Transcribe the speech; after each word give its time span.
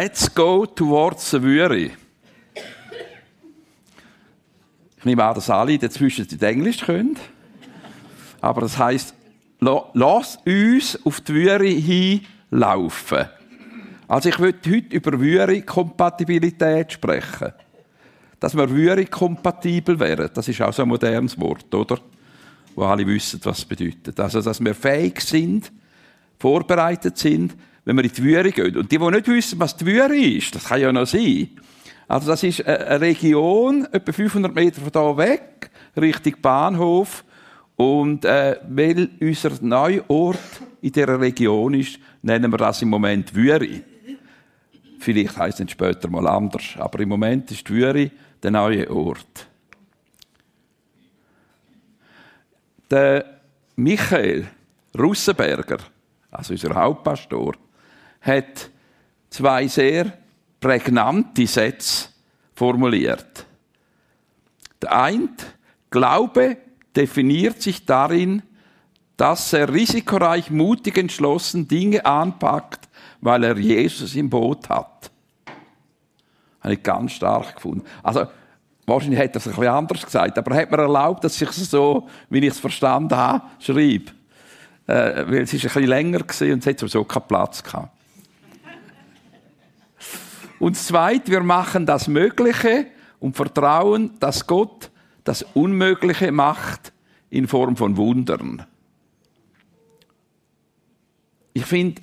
Let's 0.00 0.32
go 0.32 0.64
towards 0.64 1.28
the 1.32 1.42
Würi. 1.42 1.90
Ich 4.96 5.04
nehme 5.04 5.24
an, 5.24 5.34
dass 5.34 5.50
alle 5.50 5.76
dazwischen 5.76 6.24
nicht 6.30 6.40
Englisch 6.40 6.78
können. 6.78 7.16
Aber 8.40 8.60
das 8.60 8.78
heisst, 8.78 9.12
lass 9.58 10.38
uns 10.46 11.04
auf 11.04 11.20
die 11.22 11.34
Würi 11.34 11.82
hinlaufen. 11.82 13.26
Also 14.06 14.28
ich 14.28 14.38
möchte 14.38 14.70
heute 14.70 14.94
über 14.94 15.18
Würi-Kompatibilität 15.18 16.92
sprechen. 16.92 17.52
Dass 18.38 18.56
wir 18.56 18.70
Würi-kompatibel 18.70 19.98
wären, 19.98 20.30
das 20.32 20.46
ist 20.46 20.62
auch 20.62 20.72
so 20.72 20.82
ein 20.82 20.88
modernes 20.90 21.36
Wort, 21.40 21.74
oder? 21.74 21.98
Wo 22.76 22.84
alle 22.84 23.04
wissen, 23.04 23.40
was 23.42 23.58
es 23.58 23.64
bedeutet. 23.64 24.20
Also, 24.20 24.42
dass 24.42 24.60
wir 24.60 24.76
fähig 24.76 25.20
sind, 25.22 25.72
vorbereitet 26.38 27.18
sind, 27.18 27.56
wenn 27.88 27.96
wir 27.96 28.04
in 28.04 28.12
die 28.12 28.22
Würi 28.22 28.52
gehen. 28.52 28.76
Und 28.76 28.92
die, 28.92 28.98
die 28.98 29.10
nicht 29.10 29.28
wissen, 29.28 29.58
was 29.58 29.74
die 29.74 29.86
Würi 29.86 30.36
ist, 30.36 30.54
das 30.54 30.64
kann 30.64 30.78
ja 30.78 30.92
noch 30.92 31.06
sein. 31.06 31.48
Also 32.06 32.28
das 32.28 32.42
ist 32.42 32.66
eine 32.66 33.00
Region, 33.00 33.86
etwa 33.90 34.12
500 34.12 34.54
Meter 34.54 34.82
von 34.82 34.90
hier 34.92 35.16
weg, 35.16 35.70
Richtung 35.96 36.34
Bahnhof. 36.42 37.24
Und 37.76 38.26
äh, 38.26 38.58
weil 38.68 39.08
unser 39.22 39.52
neuer 39.62 40.04
Ort 40.08 40.60
in 40.82 40.92
dieser 40.92 41.18
Region 41.18 41.72
ist, 41.72 41.98
nennen 42.20 42.52
wir 42.52 42.58
das 42.58 42.82
im 42.82 42.90
Moment 42.90 43.34
Würi. 43.34 43.82
Vielleicht 44.98 45.38
heisst 45.38 45.60
es 45.60 45.70
später 45.70 46.10
mal 46.10 46.26
anders, 46.26 46.64
aber 46.76 47.00
im 47.00 47.08
Moment 47.08 47.50
ist 47.50 47.70
Würi 47.70 48.10
der 48.42 48.50
neue 48.50 48.90
Ort. 48.90 49.48
Der 52.90 53.40
Michael 53.76 54.46
Russenberger, 54.98 55.78
also 56.30 56.52
unser 56.52 56.74
Hauptpastor, 56.74 57.54
hat 58.20 58.70
zwei 59.30 59.66
sehr 59.68 60.12
prägnante 60.60 61.46
Sätze 61.46 62.08
formuliert. 62.54 63.46
Der 64.82 65.00
eine, 65.00 65.28
Glaube 65.90 66.56
definiert 66.94 67.62
sich 67.62 67.86
darin, 67.86 68.42
dass 69.16 69.52
er 69.52 69.72
risikoreich, 69.72 70.50
mutig, 70.50 70.96
entschlossen 70.98 71.66
Dinge 71.66 72.04
anpackt, 72.04 72.88
weil 73.20 73.44
er 73.44 73.56
Jesus 73.56 74.14
im 74.14 74.30
Boot 74.30 74.68
hat. 74.68 75.10
Habe 76.60 76.74
ich 76.74 76.82
ganz 76.82 77.12
stark 77.12 77.56
gefunden. 77.56 77.84
Also, 78.02 78.26
wahrscheinlich 78.86 79.18
hätte 79.18 79.38
er 79.38 79.40
es 79.40 79.46
ein 79.46 79.54
bisschen 79.54 79.68
anders 79.68 80.04
gesagt, 80.04 80.38
aber 80.38 80.52
er 80.52 80.62
hat 80.62 80.70
mir 80.70 80.78
erlaubt, 80.78 81.24
dass 81.24 81.40
ich 81.40 81.48
es 81.48 81.70
so, 81.70 82.08
wie 82.30 82.38
ich 82.38 82.52
es 82.52 82.60
verstanden 82.60 83.16
habe, 83.16 83.44
schreibe. 83.58 84.12
Äh, 84.86 85.26
weil 85.26 85.42
es 85.42 85.52
ist 85.52 85.64
ein 85.64 85.68
bisschen 85.68 85.88
länger 85.88 86.20
war 86.20 86.52
und 86.52 86.58
es 86.60 86.66
hat 86.66 86.78
sowieso 86.78 87.04
keinen 87.04 87.26
Platz 87.26 87.62
gehabt. 87.62 87.97
Und 90.58 90.76
zweit, 90.76 91.28
wir 91.28 91.42
machen 91.42 91.86
das 91.86 92.08
Mögliche 92.08 92.86
und 93.20 93.36
vertrauen, 93.36 94.12
dass 94.20 94.46
Gott 94.46 94.90
das 95.24 95.42
Unmögliche 95.54 96.32
macht 96.32 96.92
in 97.30 97.46
Form 97.46 97.76
von 97.76 97.96
Wundern. 97.96 98.64
Ich 101.52 101.64
finde 101.64 102.02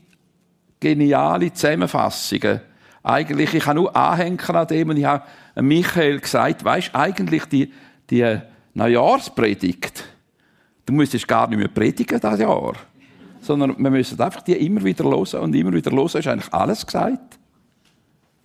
geniale 0.79 1.51
Zusammenfassungen. 1.51 2.61
Eigentlich, 3.03 3.53
ich 3.53 3.65
habe 3.65 3.79
nur 3.79 3.95
anhängen 3.95 4.39
an 4.39 4.67
dem 4.67 4.89
und 4.89 4.97
ich 4.97 5.05
habe 5.05 5.23
Michael 5.55 6.19
gesagt, 6.19 6.63
weißt 6.63 6.91
eigentlich 6.93 7.45
die, 7.45 7.71
die 8.09 8.39
Neujahrspredigt, 8.73 10.03
du 10.85 10.93
müsstest 10.93 11.27
gar 11.27 11.47
nicht 11.47 11.59
mehr 11.59 11.67
predigen 11.67 12.19
das 12.19 12.39
Jahr, 12.39 12.73
sondern 13.41 13.77
wir 13.77 13.89
müssen 13.89 14.19
einfach 14.19 14.41
die 14.41 14.53
immer 14.53 14.83
wieder 14.83 15.05
hören 15.05 15.39
und 15.41 15.55
immer 15.55 15.71
wieder 15.71 15.91
hören, 15.91 16.05
ist 16.05 16.27
eigentlich 16.27 16.53
alles 16.53 16.85
gesagt 16.85 17.39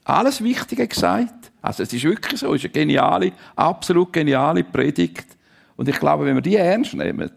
alles 0.04 0.42
Wichtige 0.42 0.86
gesagt. 0.88 1.52
Also 1.62 1.82
es 1.82 1.92
ist 1.92 2.04
wirklich 2.04 2.40
so, 2.40 2.54
es 2.54 2.64
ist 2.64 2.66
eine 2.66 2.72
geniale, 2.72 3.32
absolut 3.56 4.12
geniale 4.12 4.64
Predigt. 4.64 5.26
Und 5.76 5.88
ich 5.88 5.98
glaube, 5.98 6.24
wenn 6.24 6.34
wir 6.34 6.42
die 6.42 6.56
ernst 6.56 6.94
nehmen, 6.94 7.30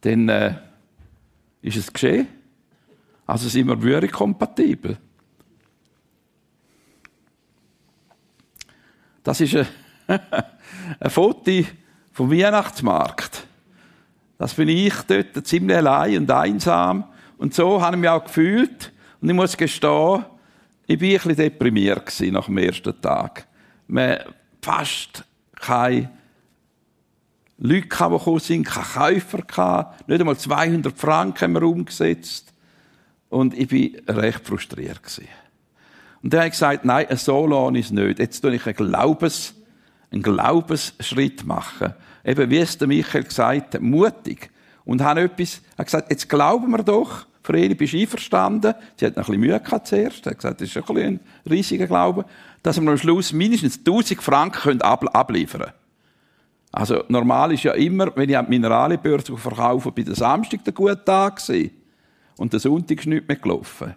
dann 0.00 0.28
äh, 0.28 0.54
ist 1.62 1.76
es 1.76 1.92
geschehen. 1.92 2.28
Also 3.26 3.48
sind 3.48 3.66
wir 3.66 3.82
wirklich 3.82 4.12
kompatibel. 4.12 4.96
Das 9.24 9.40
ist 9.40 9.56
ein, 9.56 9.66
ein 11.00 11.10
Foto 11.10 11.64
vom 12.12 12.30
Weihnachtsmarkt. 12.30 13.46
Das 14.38 14.54
bin 14.54 14.68
ich 14.68 14.94
dort 15.08 15.46
ziemlich 15.46 15.76
allein 15.76 16.18
und 16.18 16.30
einsam. 16.30 17.04
Und 17.38 17.54
so 17.54 17.82
habe 17.82 17.96
ich 17.96 18.00
mich 18.00 18.10
auch 18.10 18.24
gefühlt. 18.24 18.92
Und 19.20 19.28
ich 19.28 19.34
muss 19.34 19.56
gestehen, 19.56 20.24
ich 20.86 21.00
war 21.00 21.08
ein 21.08 21.14
bisschen 21.14 21.36
deprimiert 21.36 22.20
nach 22.30 22.46
dem 22.46 22.58
ersten 22.58 23.00
Tag. 23.00 23.46
Man 23.88 24.18
fast 24.62 25.24
keine 25.56 26.10
Leute, 27.58 27.82
die 27.82 27.88
gekommen 27.88 28.38
sind, 28.38 28.66
keine 28.66 29.20
Käufer, 29.20 29.94
nicht 30.06 30.20
einmal 30.20 30.36
200 30.36 30.96
Franken 30.96 31.42
haben 31.42 31.52
wir 31.54 31.62
umgesetzt. 31.62 32.52
Und 33.28 33.54
ich 33.54 33.72
war 33.72 34.16
recht 34.22 34.46
frustriert. 34.46 35.00
Und 36.22 36.32
dann 36.32 36.40
habe 36.40 36.48
ich 36.48 36.52
gesagt, 36.52 36.84
nein, 36.84 37.06
so 37.16 37.46
lasse 37.46 37.78
ich 37.78 37.86
es 37.86 37.92
nicht. 37.92 38.18
Jetzt 38.18 38.40
tue 38.40 38.54
ich 38.54 38.66
einen, 38.66 38.76
Glaubens, 38.76 39.54
einen 40.10 40.22
Glaubensschritt 40.22 41.44
machen. 41.44 41.94
Eben, 42.24 42.50
wie 42.50 42.58
es 42.58 42.78
der 42.78 42.88
Michael 42.88 43.24
gesagt 43.24 43.74
hat, 43.74 43.80
mutig. 43.80 44.50
Und 44.84 45.02
habe 45.02 45.22
etwas, 45.22 45.60
er 45.76 45.84
gesagt, 45.84 46.10
jetzt 46.10 46.28
glauben 46.28 46.70
wir 46.70 46.82
doch, 46.82 47.26
Vreni, 47.46 47.74
bist 47.74 47.92
du 47.92 47.98
einverstanden? 47.98 48.74
Sie 48.96 49.06
hat 49.06 49.16
noch 49.16 49.28
ein 49.28 49.38
bisschen 49.38 49.40
Mühe 49.40 49.60
gehabt 49.60 49.86
zuerst. 49.86 50.24
Sie 50.24 50.30
hat 50.30 50.36
gesagt, 50.36 50.60
das 50.60 50.68
ist 50.68 50.76
ein, 50.76 50.96
ein 50.96 51.20
riesiger 51.48 51.86
Glaube. 51.86 52.24
Dass 52.62 52.80
wir 52.80 52.90
am 52.90 52.98
Schluss 52.98 53.32
mindestens 53.32 53.78
1000 53.78 54.20
Franken 54.20 54.82
abliefern 54.82 55.60
können. 55.60 55.72
Also, 56.72 57.04
normal 57.08 57.52
ist 57.52 57.62
ja 57.62 57.72
immer, 57.72 58.14
wenn 58.16 58.28
ich 58.28 58.36
an 58.36 58.46
die 58.46 58.50
Mineralienbörse 58.50 59.36
verkaufe, 59.36 59.92
bei 59.92 60.02
der 60.02 60.16
Samstag 60.16 60.64
der 60.64 60.72
gute 60.72 61.02
Tag 61.04 61.36
gewesen. 61.36 61.70
Und 62.36 62.52
der 62.52 62.60
Sonntag 62.60 62.98
ist 62.98 63.06
nicht 63.06 63.28
mehr 63.28 63.36
gelaufen. 63.36 63.94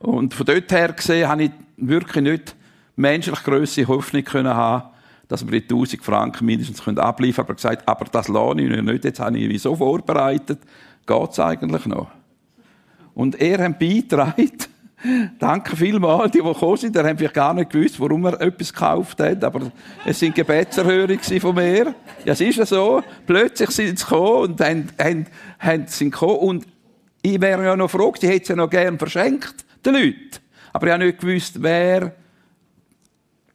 Und 0.00 0.34
von 0.34 0.44
dort 0.44 0.70
her 0.72 0.92
gesehen, 0.92 1.28
habe 1.28 1.44
ich 1.44 1.50
wirklich 1.76 2.22
nicht 2.22 2.56
menschlich 2.96 3.42
grosse 3.44 3.86
Hoffnung 3.86 4.24
können 4.24 4.52
haben, 4.52 4.90
dass 5.28 5.48
wir 5.48 5.60
die 5.60 5.62
1000 5.62 6.04
Franken 6.04 6.44
mindestens 6.44 6.86
abliefern 6.98 7.46
können. 7.46 7.48
Aber 7.48 7.54
gesagt, 7.54 7.88
aber 7.88 8.04
das 8.06 8.28
lohne 8.28 8.62
ich 8.62 8.82
nicht. 8.82 9.04
Jetzt 9.04 9.20
habe 9.20 9.38
ich 9.38 9.48
mich 9.48 9.62
so 9.62 9.76
vorbereitet. 9.76 10.58
Geht 11.06 11.30
es 11.30 11.38
eigentlich 11.38 11.86
noch? 11.86 12.08
Und 13.20 13.38
er 13.38 13.62
hat 13.62 13.78
beigetragen. 13.78 14.50
Danke 15.38 15.76
vielmals, 15.76 16.32
die, 16.32 16.38
die 16.38 16.44
gekommen 16.44 16.78
sind. 16.78 16.96
Die 16.96 17.00
haben 17.00 17.18
vielleicht 17.18 17.34
gar 17.34 17.52
nicht 17.52 17.70
gewusst, 17.70 18.00
warum 18.00 18.24
er 18.24 18.40
etwas 18.40 18.72
gekauft 18.72 19.20
hat. 19.20 19.44
Aber 19.44 19.70
es 20.06 20.18
sind 20.18 20.34
Gebetserhörungen 20.34 21.20
von 21.38 21.54
mir. 21.54 21.94
Ja, 22.24 22.32
es 22.32 22.40
ist 22.40 22.56
ja 22.56 22.64
so. 22.64 23.02
Plötzlich 23.26 23.68
sind 23.72 23.98
sie 23.98 24.06
gekommen 24.06 24.52
und 24.52 24.60
haben, 24.62 24.88
haben, 24.98 25.26
haben 25.58 25.86
sind 25.86 26.12
gekommen. 26.12 26.38
Und 26.38 26.66
ich 27.20 27.38
wäre 27.38 27.62
ja 27.62 27.76
noch 27.76 27.90
froh, 27.90 28.14
sie 28.18 28.26
hätte 28.26 28.42
es 28.42 28.48
ja 28.48 28.56
noch 28.56 28.70
gern 28.70 28.98
verschenkt, 28.98 29.66
den 29.84 29.92
Leuten. 29.92 30.30
Aber 30.72 30.86
ich 30.86 30.92
habe 30.94 31.04
nicht 31.04 31.20
gewusst, 31.20 31.62
wer 31.62 32.14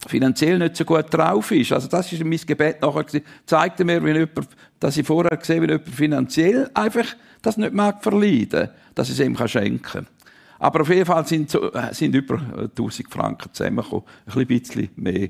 finanziell 0.08 0.58
nicht 0.58 0.76
so 0.76 0.86
gut 0.86 1.06
drauf 1.12 1.52
ist. 1.52 1.72
Also 1.72 1.88
das 1.88 2.12
ist 2.12 2.24
mein 2.24 2.40
Gebet 2.46 2.82
nachher 2.82 3.06
Zeigte 3.46 3.84
mir, 3.84 4.04
wenn 4.04 4.16
jemand, 4.16 4.48
dass 4.80 4.98
ich 4.98 5.06
vorher 5.06 5.38
gesehen 5.38 5.64
wie 5.64 5.68
jemand 5.68 5.90
finanziell 5.90 6.70
einfach 6.74 7.06
das 7.42 7.58
nicht 7.58 7.74
mag 7.74 8.02
verleiden, 8.02 8.70
dass 8.96 9.10
ich 9.10 9.20
es 9.20 9.26
ihm 9.26 9.38
schenken 9.48 9.82
kann. 9.82 10.08
Aber 10.60 10.82
auf 10.82 10.90
jeden 10.90 11.06
Fall 11.06 11.26
sind, 11.28 11.50
so, 11.50 11.72
äh, 11.74 11.94
sind 11.94 12.16
über 12.16 12.40
1000 12.76 13.12
Franken 13.12 13.54
zusammengekommen. 13.54 14.06
Ein 14.34 14.48
bisschen 14.48 14.90
mehr. 14.96 15.30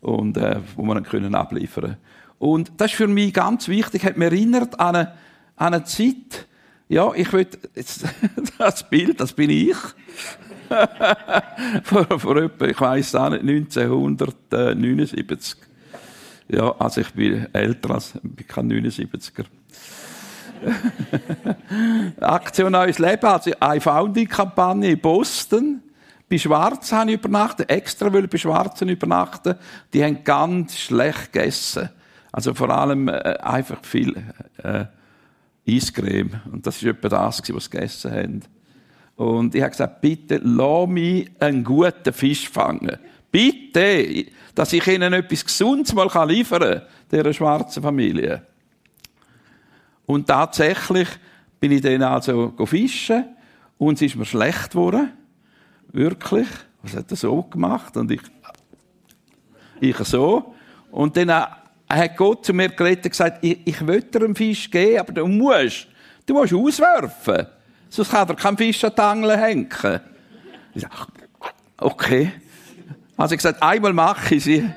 Und, 0.00 0.36
äh, 0.36 0.60
wo 0.76 0.82
wir 0.82 0.94
dann 0.94 1.04
können 1.04 1.34
abliefern 1.34 1.96
Und 2.38 2.72
das 2.76 2.90
ist 2.90 2.96
für 2.96 3.06
mich 3.06 3.32
ganz 3.32 3.68
wichtig, 3.68 4.04
hat 4.04 4.16
mich 4.16 4.32
erinnert 4.32 4.78
an 4.80 4.96
eine, 4.96 5.12
an 5.56 5.74
eine 5.74 5.84
Zeit, 5.84 6.46
ja, 6.88 7.12
ich 7.14 7.32
will, 7.32 7.46
das 8.58 8.88
Bild, 8.88 9.20
das 9.20 9.32
bin 9.32 9.50
ich. 9.50 9.76
vor, 11.84 12.18
vor 12.18 12.36
etwa, 12.36 12.66
ich 12.66 12.80
weiss 12.80 13.14
auch 13.14 13.30
nicht, 13.30 13.42
1979. 13.76 15.56
Ja, 16.48 16.74
also 16.78 17.00
ich 17.00 17.12
bin 17.12 17.46
älter 17.52 17.90
als, 17.90 18.14
ich 18.14 18.20
bin 18.22 18.46
kein 18.46 18.70
79er. 18.70 19.44
Aktion 22.20 22.72
Neues 22.72 22.98
Leben, 22.98 23.26
also 23.26 23.50
eine 23.60 23.80
Founding-Kampagne 23.80 24.90
in 24.92 25.00
Boston. 25.00 25.82
Bei 26.28 26.38
Schwarz 26.38 26.90
habe 26.92 27.12
ich 27.12 27.18
übernachtet, 27.18 27.70
extra 27.70 28.12
will 28.12 28.26
bei 28.28 28.38
Schwarzen 28.38 28.88
übernachten. 28.88 29.56
Die 29.92 30.02
haben 30.02 30.24
ganz 30.24 30.78
schlecht 30.78 31.32
gegessen. 31.32 31.90
Also 32.32 32.54
vor 32.54 32.70
allem 32.70 33.08
äh, 33.08 33.36
einfach 33.42 33.84
viel 33.84 34.16
äh, 34.62 34.86
Eiscreme. 35.68 36.40
Und 36.50 36.66
das 36.66 36.82
war 36.82 36.90
etwa 36.90 37.08
das, 37.08 37.42
was 37.52 37.64
sie 37.64 37.70
gegessen 37.70 38.10
haben. 38.10 38.42
Und 39.16 39.54
ich 39.54 39.62
habe 39.62 39.70
gesagt, 39.70 40.00
bitte, 40.00 40.40
lass 40.42 40.88
mich 40.88 41.30
einen 41.38 41.62
guten 41.62 42.12
Fisch 42.12 42.48
fangen. 42.48 42.98
Bitte, 43.30 44.26
dass 44.54 44.72
ich 44.72 44.86
ihnen 44.86 45.12
etwas 45.12 45.44
Gesundes 45.44 45.94
mal 45.94 46.08
liefern 46.28 46.60
kann, 46.60 46.82
dieser 47.10 47.32
schwarzen 47.32 47.82
Familie. 47.82 48.42
Und 50.06 50.26
tatsächlich 50.26 51.08
bin 51.60 51.72
ich 51.72 51.80
dann 51.80 52.02
also 52.02 52.52
fischen 52.64 53.24
und 53.78 53.94
es 53.94 54.02
ist 54.02 54.16
mir 54.16 54.24
schlecht 54.24 54.70
geworden. 54.70 55.12
Wirklich? 55.92 56.48
Was 56.82 56.96
hat 56.96 57.10
er 57.10 57.16
so 57.16 57.42
gemacht? 57.42 57.96
Und 57.96 58.10
ich, 58.10 58.20
ich 59.80 59.96
so. 59.98 60.54
Und 60.90 61.16
dann 61.16 61.30
hat 61.30 62.16
Gott 62.16 62.44
zu 62.44 62.52
mir 62.52 62.68
geredet 62.68 63.06
und 63.06 63.10
gesagt, 63.10 63.44
ich, 63.44 63.58
ich 63.64 63.86
will 63.86 64.02
dir 64.02 64.24
einen 64.24 64.34
Fisch 64.34 64.70
geben, 64.70 64.98
aber 64.98 65.12
du 65.12 65.26
musst, 65.26 65.86
du 66.26 66.34
musst 66.34 66.52
auswerfen. 66.52 67.46
Sonst 67.94 68.10
kann 68.10 68.28
er 68.28 68.34
keinen 68.34 68.56
Fisch 68.56 68.82
an 68.82 68.92
die 68.96 69.00
Angel 69.00 69.36
hängen. 69.38 69.68
Ich 70.74 70.82
sage, 70.82 70.94
okay. 71.76 72.32
Also 73.16 73.34
ich 73.34 73.38
gesagt, 73.38 73.62
einmal 73.62 73.92
mache 73.92 74.34
ich 74.34 74.42
sie. 74.42 74.68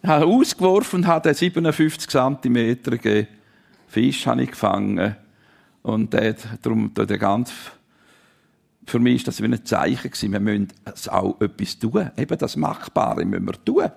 Ich 0.00 0.08
habe 0.08 0.24
ausgeworfen 0.24 1.00
und 1.00 1.06
habe 1.08 1.34
57 1.34 2.08
cm. 2.08 3.26
Fisch 3.88 4.24
habe 4.24 4.44
ich 4.44 4.52
gefangen. 4.52 5.16
Und 5.82 6.12
der, 6.12 6.36
darum, 6.62 6.94
der 6.94 7.18
ganz, 7.18 7.52
für 8.86 9.00
mich 9.00 9.16
ist 9.16 9.26
das 9.26 9.42
wie 9.42 9.46
ein 9.46 9.64
Zeichen 9.66 10.08
gewesen. 10.08 10.30
Wir 10.30 10.38
müssen 10.38 10.68
auch 11.08 11.40
etwas 11.40 11.76
tun. 11.76 12.12
Eben 12.16 12.38
das 12.38 12.54
Machbare 12.54 13.24
müssen 13.24 13.46
wir 13.46 13.64
tun. 13.64 13.90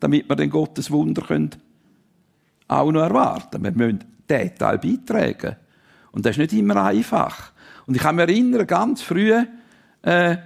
Damit 0.00 0.30
wir 0.30 0.36
den 0.36 0.48
Gottes 0.48 0.90
Wunder 0.90 1.20
können 1.20 1.50
auch 2.68 2.90
noch 2.90 3.02
erwarten. 3.02 3.62
Wir 3.62 3.72
müssen 3.72 4.02
diesen 4.30 4.56
Teil 4.56 4.78
beitragen. 4.78 5.56
Und 6.10 6.24
das 6.24 6.30
ist 6.30 6.38
nicht 6.38 6.54
immer 6.54 6.82
einfach. 6.84 7.52
Und 7.86 7.94
ich 7.94 8.02
kann 8.02 8.16
mich 8.16 8.28
erinnern, 8.28 8.66
ganz 8.66 9.02
früh, 9.02 9.32
äh, 10.02 10.36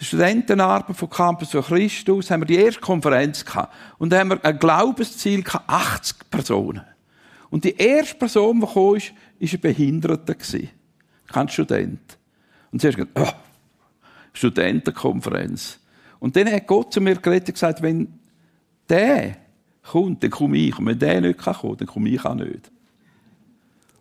Studentenarbeit 0.00 0.96
von 0.96 1.10
Campus 1.10 1.50
für 1.50 1.62
Christus, 1.62 2.30
haben 2.30 2.42
wir 2.42 2.46
die 2.46 2.56
erste 2.56 2.80
Konferenz 2.80 3.44
gehabt. 3.44 3.74
Und 3.98 4.12
da 4.12 4.18
haben 4.18 4.30
wir 4.30 4.44
ein 4.44 4.58
Glaubensziel 4.58 5.42
gehabt, 5.42 5.68
80 5.68 6.30
Personen. 6.30 6.84
Und 7.50 7.64
die 7.64 7.76
erste 7.76 8.14
Person, 8.14 8.60
die 8.60 8.66
kam, 8.66 8.94
ist 9.38 9.54
ein 9.54 9.60
Behinderter 9.60 10.34
gewesen. 10.34 10.70
Kein 11.26 11.48
Student. 11.48 12.18
Und 12.70 12.80
sie 12.80 12.88
hat 12.88 12.96
gesagt, 12.96 13.18
oh, 13.18 13.32
Studentenkonferenz. 14.32 15.80
Und 16.20 16.36
dann 16.36 16.50
hat 16.50 16.66
Gott 16.66 16.92
zu 16.92 17.00
mir 17.00 17.16
geredet 17.16 17.48
und 17.48 17.54
gesagt, 17.54 17.82
wenn 17.82 18.20
der 18.88 19.36
kommt, 19.82 20.22
dann 20.22 20.30
komme 20.30 20.58
ich. 20.58 20.78
Und 20.78 20.86
wenn 20.86 20.98
der 20.98 21.20
nicht 21.20 21.38
kommen 21.38 21.56
kann, 21.60 21.76
dann 21.78 21.88
komme 21.88 22.08
ich 22.08 22.24
auch 22.24 22.34
nicht. 22.34 22.70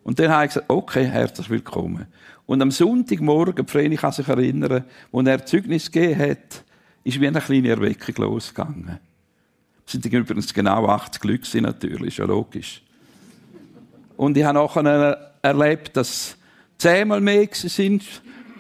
Und 0.03 0.19
dann 0.19 0.31
habe 0.31 0.45
ich 0.45 0.49
gesagt, 0.51 0.69
okay, 0.69 1.05
herzlich 1.05 1.49
willkommen. 1.49 2.07
Und 2.47 2.61
am 2.61 2.71
Sonntagmorgen, 2.71 3.67
Vreni 3.67 3.97
kann 3.97 4.13
sich 4.13 4.27
erinnern, 4.27 4.85
wo 5.11 5.21
er 5.21 5.45
Zeugnis 5.45 5.91
gegeben 5.91 6.19
hat, 6.19 6.63
ist 7.03 7.19
wie 7.19 7.27
eine 7.27 7.41
kleine 7.41 7.69
Erweckung 7.69 8.15
losgegangen. 8.25 8.99
Es 9.85 9.91
sind 9.91 10.05
übrigens 10.05 10.53
genau 10.53 10.87
80 10.87 11.23
Leute 11.25 11.61
natürlich, 11.61 12.07
ist 12.07 12.17
ja 12.17 12.25
logisch. 12.25 12.81
Und 14.15 14.35
ich 14.37 14.43
habe 14.45 14.59
nachher 14.59 15.33
erlebt, 15.41 15.95
dass 15.95 16.37
zehnmal 16.77 17.21
mehr 17.21 17.49
sind, 17.51 18.03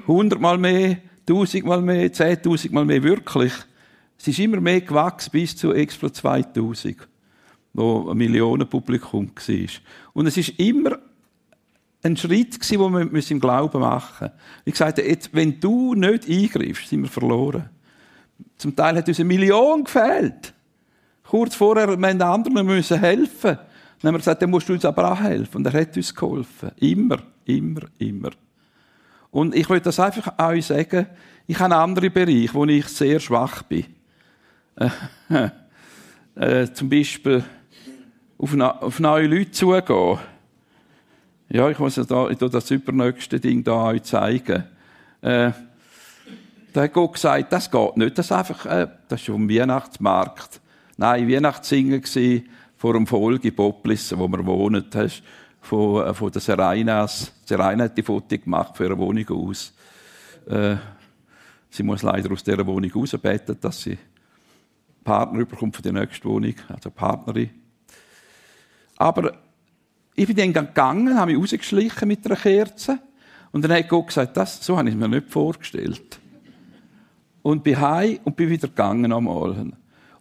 hundertmal 0.05 0.57
mehr, 0.57 0.97
tausendmal 1.25 1.81
mehr, 1.81 2.11
zehntausendmal 2.11 2.85
mehr, 2.85 3.03
wirklich. 3.03 3.53
Es 4.19 4.27
ist 4.27 4.39
immer 4.39 4.59
mehr 4.59 4.81
gewachsen 4.81 5.31
bis 5.31 5.55
zu 5.55 5.73
Expo 5.73 6.09
2000, 6.09 7.07
wo 7.73 8.09
ein 8.09 8.17
Millionenpublikum 8.17 9.31
war. 9.33 9.67
Und 10.13 10.27
es 10.27 10.37
ist 10.37 10.59
immer 10.59 10.99
ein 12.03 12.17
Schritt 12.17 12.59
gewesen, 12.59 12.93
den 12.93 13.13
wir 13.13 13.31
im 13.31 13.39
Glauben 13.39 13.81
machen 13.81 14.27
müssen. 14.27 14.39
Ich 14.65 14.75
sagte, 14.75 15.01
jetzt, 15.01 15.33
wenn 15.33 15.59
du 15.59 15.95
nicht 15.95 16.29
eingreifst, 16.29 16.89
sind 16.89 17.01
wir 17.01 17.09
verloren. 17.09 17.69
Zum 18.57 18.75
Teil 18.75 18.97
hat 18.97 19.07
uns 19.07 19.19
eine 19.19 19.27
Million 19.27 19.83
gefehlt. 19.83 20.53
Kurz 21.23 21.55
vorher 21.55 21.87
wir 21.87 21.97
den 21.97 22.21
anderen 22.21 22.65
müssen 22.65 22.99
helfen. 22.99 23.57
Dann 24.01 24.09
haben 24.09 24.13
wir 24.15 24.19
gesagt, 24.19 24.41
dann 24.41 24.49
musst 24.49 24.69
du 24.69 24.73
uns 24.73 24.85
aber 24.85 25.11
auch 25.11 25.19
helfen. 25.19 25.57
Und 25.57 25.65
er 25.65 25.81
hat 25.81 25.97
uns 25.97 26.13
geholfen. 26.13 26.71
Immer, 26.77 27.17
immer, 27.45 27.81
immer. 27.97 28.29
Und 29.31 29.55
ich 29.55 29.69
will 29.69 29.79
das 29.79 29.99
einfach 29.99 30.37
euch 30.39 30.65
sagen, 30.65 31.07
ich 31.47 31.59
habe 31.59 31.73
einen 31.73 31.81
anderen 31.81 32.13
Bereich, 32.13 32.53
wo 32.53 32.65
ich 32.65 32.87
sehr 32.87 33.19
schwach 33.19 33.63
bin. 33.63 33.85
Äh, 34.75 35.49
äh, 36.35 36.73
zum 36.73 36.89
Beispiel 36.89 37.43
auf, 38.37 38.57
auf 38.59 38.99
neue 38.99 39.27
Leute 39.27 39.51
zugehen. 39.51 40.19
Ja, 41.49 41.69
ich 41.69 41.79
muss 41.79 41.95
ja 41.95 42.03
da, 42.03 42.29
ich 42.29 42.37
das 42.37 42.71
übernächste 42.71 43.39
Ding 43.39 43.63
da 43.63 43.85
euch 43.85 44.03
zeigen. 44.03 44.65
Äh, 45.21 45.51
da 46.73 46.81
hat 46.81 46.93
Gott 46.93 47.13
gesagt, 47.13 47.53
das 47.53 47.71
geht 47.71 47.97
nicht. 47.97 48.17
Das 48.17 48.25
ist 48.25 48.31
einfach, 48.33 48.65
äh, 48.65 48.87
das 49.07 49.21
ist 49.21 49.27
vom 49.27 49.49
Weihnachtsmarkt. 49.49 50.59
Nein, 50.97 51.29
Weihnachtssingen 51.29 52.03
war 52.03 52.41
vor 52.75 52.93
dem 52.93 53.07
Volk 53.07 53.45
in 53.45 53.55
Poplissen, 53.55 54.19
wo 54.19 54.27
wir 54.27 54.45
wohnen. 54.45 54.85
Hast, 54.93 55.23
von, 55.61 56.05
äh, 56.05 56.13
von 56.13 56.31
der 56.31 56.41
Sereinas. 56.41 57.31
Seraina 57.45 57.85
hat 57.85 57.97
die 57.97 58.03
Foto 58.03 58.37
gemacht 58.37 58.75
für 58.75 58.83
ihre 58.83 58.97
Wohnung 58.97 59.29
aus. 59.29 59.73
Äh, 60.47 60.75
sie 61.69 61.83
muss 61.83 62.03
leider 62.03 62.29
aus 62.31 62.43
dieser 62.43 62.65
Wohnung 62.65 62.91
rausbeten, 62.91 63.57
dass 63.61 63.83
sie 63.83 63.97
Partner 65.03 65.39
überkommt 65.39 65.77
für 65.77 65.81
die 65.81 65.93
nächste 65.93 66.27
Wohnung, 66.27 66.55
also 66.67 66.91
Partnerin. 66.91 67.49
Aber 68.97 69.46
ich 70.17 70.25
bin 70.25 70.35
dann 70.35 70.65
gegangen, 70.65 71.15
habe 71.15 71.31
mich 71.31 71.39
rausgeschlichen 71.39 72.07
mit 72.07 72.25
einer 72.25 72.35
Kerze. 72.35 72.97
Und 73.51 73.61
dann 73.61 73.71
hat 73.71 73.87
Gott 73.87 74.07
gesagt, 74.07 74.35
das, 74.35 74.65
so 74.65 74.75
habe 74.75 74.89
ich 74.89 74.95
mir 74.95 75.07
nicht 75.07 75.29
vorgestellt. 75.29 76.19
Und 77.43 77.63
bin 77.63 77.79
heim 77.79 78.19
und 78.23 78.35
bin 78.35 78.49
wieder 78.49 78.67
gegangen 78.67 79.13
einmal. 79.13 79.71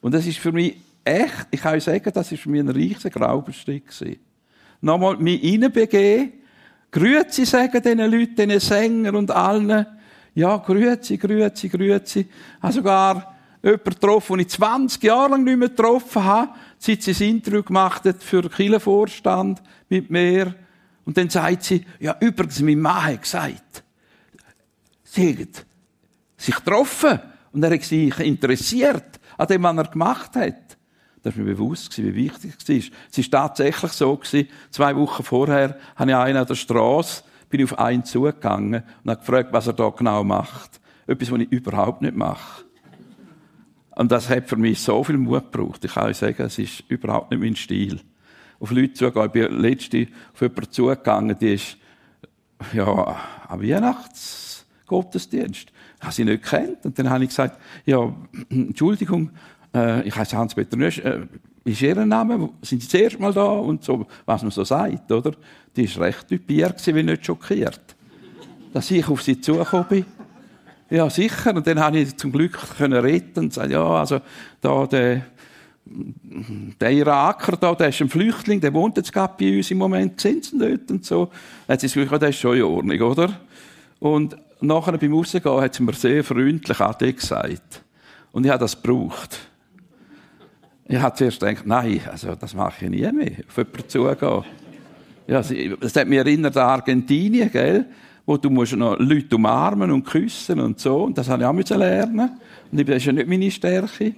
Und 0.02 0.14
das 0.14 0.26
ist 0.26 0.38
für 0.38 0.52
mich 0.52 0.76
echt, 1.02 1.48
ich 1.50 1.62
kann 1.62 1.74
euch 1.74 1.84
sagen, 1.84 2.10
das 2.12 2.30
ist 2.30 2.42
für 2.42 2.50
mich 2.50 2.60
ein 2.60 2.68
riesiger 2.68 3.08
Glaubensstrick 3.08 3.86
gewesen. 3.86 4.20
Nochmal 4.82 5.16
mich 5.16 5.42
reinbegeben, 5.42 6.32
Grüezi 6.90 7.46
sagen 7.46 7.82
diesen 7.82 7.98
Leuten, 7.98 8.36
diesen 8.36 8.60
Sängern 8.60 9.16
und 9.16 9.30
allen. 9.30 9.86
Ja, 10.34 10.58
Grüezi, 10.58 11.16
Grüezi, 11.16 11.70
Grüezi. 11.70 12.20
Ich 12.20 12.62
habe 12.62 12.72
sogar 12.74 13.34
jemanden 13.62 13.90
getroffen, 13.90 14.34
den 14.34 14.46
ich 14.46 14.52
20 14.52 15.02
Jahre 15.02 15.30
lang 15.30 15.44
nicht 15.44 15.58
mehr 15.58 15.68
getroffen 15.68 16.22
habe, 16.22 16.50
seit 16.78 17.02
sie 17.02 17.12
das 17.12 17.20
Interview 17.20 17.62
gemacht 17.62 18.04
hat 18.04 18.22
für 18.22 18.42
den 18.42 18.50
Kirchenvorstand 18.50 19.62
mit 19.88 20.10
mir. 20.10 20.54
Und 21.04 21.16
dann 21.16 21.30
sagt 21.30 21.64
sie, 21.64 21.84
ja, 22.00 22.16
übrigens, 22.20 22.60
mein 22.60 22.80
Mann 22.80 23.04
hat 23.04 23.22
gesagt, 23.22 23.84
sie 25.04 25.38
hat 25.38 25.66
sich 26.36 26.54
getroffen 26.54 27.20
und 27.52 27.62
er 27.62 27.72
hat 27.72 27.82
sich 27.82 28.18
interessiert 28.18 29.20
an 29.38 29.46
dem, 29.46 29.62
was 29.62 29.76
er 29.76 29.84
gemacht 29.84 30.36
hat. 30.36 30.76
Das 31.22 31.34
ist 31.34 31.38
mir 31.38 31.54
bewusst, 31.54 31.96
wie 31.98 32.14
wichtig 32.14 32.54
es 32.56 32.68
war. 32.68 32.76
Es 33.10 33.32
war 33.32 33.48
tatsächlich 33.48 33.92
so, 33.92 34.20
zwei 34.70 34.94
Wochen 34.96 35.24
vorher 35.24 35.76
habe 35.96 36.10
ich 36.10 36.16
einen 36.16 36.36
an 36.36 36.46
der 36.46 36.54
Straße, 36.54 37.24
bin 37.48 37.64
auf 37.64 37.78
einen 37.78 38.04
zugegangen 38.04 38.82
und 39.02 39.10
habe 39.10 39.20
gefragt, 39.20 39.52
was 39.52 39.66
er 39.66 39.72
da 39.72 39.88
genau 39.88 40.22
macht. 40.22 40.80
Etwas, 41.06 41.30
was 41.30 41.40
ich 41.40 41.50
überhaupt 41.50 42.02
nicht 42.02 42.14
mache. 42.14 42.65
Und 43.96 44.12
das 44.12 44.28
hat 44.28 44.48
für 44.48 44.56
mich 44.56 44.80
so 44.80 45.02
viel 45.02 45.16
Mut 45.16 45.50
gebraucht. 45.50 45.84
Ich 45.84 45.94
kann 45.94 46.04
euch 46.04 46.18
sagen, 46.18 46.42
es 46.42 46.58
ist 46.58 46.84
überhaupt 46.88 47.30
nicht 47.30 47.40
mein 47.40 47.56
Stil 47.56 47.98
auf 48.60 48.70
Leute 48.70 48.92
zugehen. 48.94 49.26
Ich 49.26 49.32
bin 49.32 49.60
letzte 49.60 50.06
auf 50.32 50.40
jemanden 50.40 50.70
zugegangen, 50.70 51.36
die 51.38 51.54
ist, 51.54 51.76
ja, 52.72 53.16
am 53.48 53.62
Weihnachtsgottesdienst. 53.62 55.72
Ich 55.98 56.02
habe 56.02 56.14
sie 56.14 56.24
nicht 56.24 56.44
kennt. 56.44 56.84
Und 56.84 56.98
dann 56.98 57.10
habe 57.10 57.24
ich 57.24 57.30
gesagt, 57.30 57.60
ja, 57.84 58.14
Entschuldigung, 58.50 59.30
äh, 59.74 60.06
ich 60.06 60.14
heiße 60.14 60.36
Hans-Peter 60.36 60.76
Nösch, 60.76 60.98
äh, 60.98 61.22
ist 61.64 61.82
Ihr 61.82 61.96
Name? 62.04 62.50
Sind 62.62 62.82
Sie 62.82 62.88
das 62.88 63.00
erste 63.00 63.20
Mal 63.20 63.32
da? 63.32 63.44
Und 63.44 63.82
so, 63.82 64.06
was 64.24 64.42
man 64.42 64.52
so 64.52 64.62
sagt, 64.62 65.10
oder? 65.10 65.32
Die 65.74 65.92
war 65.96 66.04
recht 66.04 66.28
typiert, 66.28 66.86
wie 66.86 67.02
nicht 67.02 67.26
schockiert. 67.26 67.96
Dass 68.72 68.88
ich 68.90 69.08
auf 69.08 69.22
sie 69.22 69.40
zugekommen 69.40 69.86
bin. 69.88 70.04
Ja, 70.88 71.10
sicher. 71.10 71.54
Und 71.54 71.66
dann 71.66 71.80
habe 71.80 71.98
ich 71.98 72.16
zum 72.16 72.32
Glück 72.32 72.58
können 72.76 73.00
retten 73.00 73.40
und 73.44 73.54
sagen, 73.54 73.72
ja, 73.72 73.84
also, 73.84 74.20
da, 74.60 74.86
der, 74.86 75.26
der 75.84 76.90
Iraker 76.90 77.56
da, 77.56 77.74
der 77.74 77.88
ist 77.88 78.00
ein 78.00 78.08
Flüchtling, 78.08 78.60
der 78.60 78.72
wohnt 78.72 78.96
jetzt 78.96 79.12
gerade 79.12 79.34
bei 79.38 79.56
uns 79.56 79.70
im 79.70 79.78
Moment, 79.78 80.20
sind 80.20 80.44
sie 80.44 80.56
nicht 80.56 80.90
und 80.90 81.04
so. 81.04 81.30
Jetzt 81.68 81.84
ist 81.84 81.96
es 81.96 82.08
das 82.08 82.30
ist 82.30 82.38
schon 82.38 82.56
in 82.56 82.62
Ordnung, 82.62 83.00
oder? 83.00 83.40
Und 83.98 84.36
nachher 84.60 84.98
beim 84.98 85.12
Rausgehen 85.12 85.60
hat 85.60 85.74
sie 85.74 85.82
mir 85.82 85.92
sehr 85.92 86.24
freundlich 86.24 86.80
Ade 86.80 87.12
gesagt. 87.12 87.82
Und 88.32 88.44
ich 88.44 88.50
habe 88.50 88.60
das 88.60 88.80
gebraucht. 88.80 89.38
Ich 90.88 90.98
habe 90.98 91.16
zuerst 91.16 91.40
gedacht, 91.40 91.66
nein, 91.66 92.00
also 92.10 92.34
das 92.34 92.54
mache 92.54 92.84
ich 92.84 92.90
nie 92.90 93.10
mehr, 93.12 93.32
auf 93.48 93.56
jemanden 93.56 93.88
zugehen. 93.88 94.44
Ja, 95.26 95.42
das 95.80 95.96
hat 95.96 96.06
mich 96.06 96.18
erinnert 96.18 96.56
an 96.56 96.68
Argentinien, 96.68 97.50
gell? 97.50 97.86
Wo 98.26 98.36
du 98.36 98.50
musst 98.50 98.74
noch 98.74 98.98
Leute 98.98 99.36
umarmen 99.36 99.90
und 99.92 100.04
küssen 100.04 100.58
und 100.60 100.80
so. 100.80 101.04
Und 101.04 101.16
das 101.16 101.28
habe 101.28 101.42
ich 101.42 101.48
auch 101.48 101.76
lernen. 101.78 102.40
Und 102.70 102.88
das 102.88 102.96
ist 102.96 103.06
ja 103.06 103.12
nicht 103.12 103.28
meine 103.28 103.50
Stärke. 103.50 104.14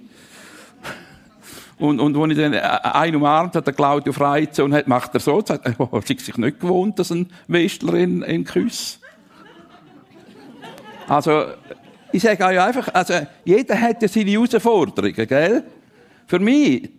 Und, 1.79 2.01
und 2.01 2.17
als 2.17 2.31
ich 2.31 2.37
dann 2.37 2.53
äh, 2.53 2.59
einen 2.59 3.15
umarmt 3.15 3.55
hat, 3.55 3.65
der 3.65 3.73
Claudio 3.73 4.11
Freize, 4.11 4.65
und 4.65 4.73
hat, 4.73 4.87
macht 4.87 5.13
er 5.13 5.21
so, 5.21 5.37
und 5.37 5.47
sagt, 5.47 5.65
oh, 5.79 6.01
sie 6.03 6.17
sich 6.17 6.37
nicht 6.37 6.59
gewohnt, 6.59 6.99
dass 6.99 7.11
ein 7.11 7.31
Westler 7.47 7.93
in, 7.93 8.21
in 8.23 8.43
Küss. 8.43 8.99
Also, 11.07 11.45
ich 12.11 12.21
sage 12.21 12.43
euch 12.45 12.59
einfach, 12.59 12.93
also, 12.93 13.13
jeder 13.45 13.79
hat 13.79 14.01
ja 14.01 14.07
seine 14.09 14.29
Herausforderungen, 14.29 15.27
gell? 15.27 15.63
Für 16.27 16.39
mich 16.39 16.89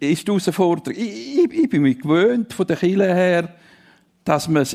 ist 0.00 0.26
die 0.26 0.30
Herausforderung, 0.30 0.98
ich, 0.98 1.38
ich, 1.38 1.52
ich 1.52 1.68
bin 1.68 1.82
mich 1.82 2.00
gewöhnt 2.00 2.52
von 2.52 2.66
der 2.66 2.76
Kirche 2.76 3.14
her, 3.14 3.48
dass 4.24 4.48
man, 4.48 4.66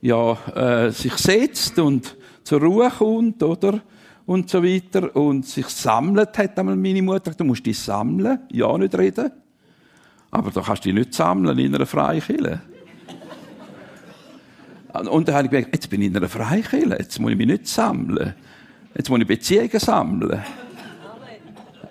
ja, 0.00 0.32
äh, 0.54 0.90
sich 0.90 1.14
setzt 1.14 1.78
und 1.78 2.16
zur 2.44 2.60
Ruhe 2.60 2.90
kommt, 2.90 3.42
oder? 3.42 3.80
und 4.26 4.50
so 4.50 4.62
weiter 4.62 5.14
und 5.14 5.46
sich 5.46 5.66
sammelt, 5.68 6.36
hat 6.36 6.58
einmal 6.58 6.76
meine 6.76 7.00
Mutter 7.00 7.20
gesagt, 7.20 7.40
du 7.40 7.44
musst 7.44 7.64
dich 7.64 7.78
sammeln, 7.78 8.40
ja 8.52 8.76
nicht 8.76 8.98
reden. 8.98 9.30
Aber 10.32 10.50
da 10.50 10.60
kannst 10.60 10.84
du 10.84 10.88
dich 10.88 10.98
nicht 10.98 11.14
sammeln 11.14 11.58
in 11.58 11.74
einer 11.74 11.86
Freikirche. 11.86 12.60
Und 15.10 15.28
dann 15.28 15.34
habe 15.36 15.46
ich 15.46 15.50
gedacht, 15.50 15.70
jetzt 15.72 15.88
bin 15.88 16.02
ich 16.02 16.08
in 16.08 16.16
einer 16.16 16.28
Freikirche, 16.28 16.96
jetzt 16.98 17.18
muss 17.20 17.30
ich 17.30 17.38
mich 17.38 17.46
nicht 17.46 17.68
sammeln. 17.68 18.34
Jetzt 18.94 19.08
muss 19.08 19.20
ich 19.20 19.26
Beziehungen 19.26 19.78
sammeln. 19.78 20.42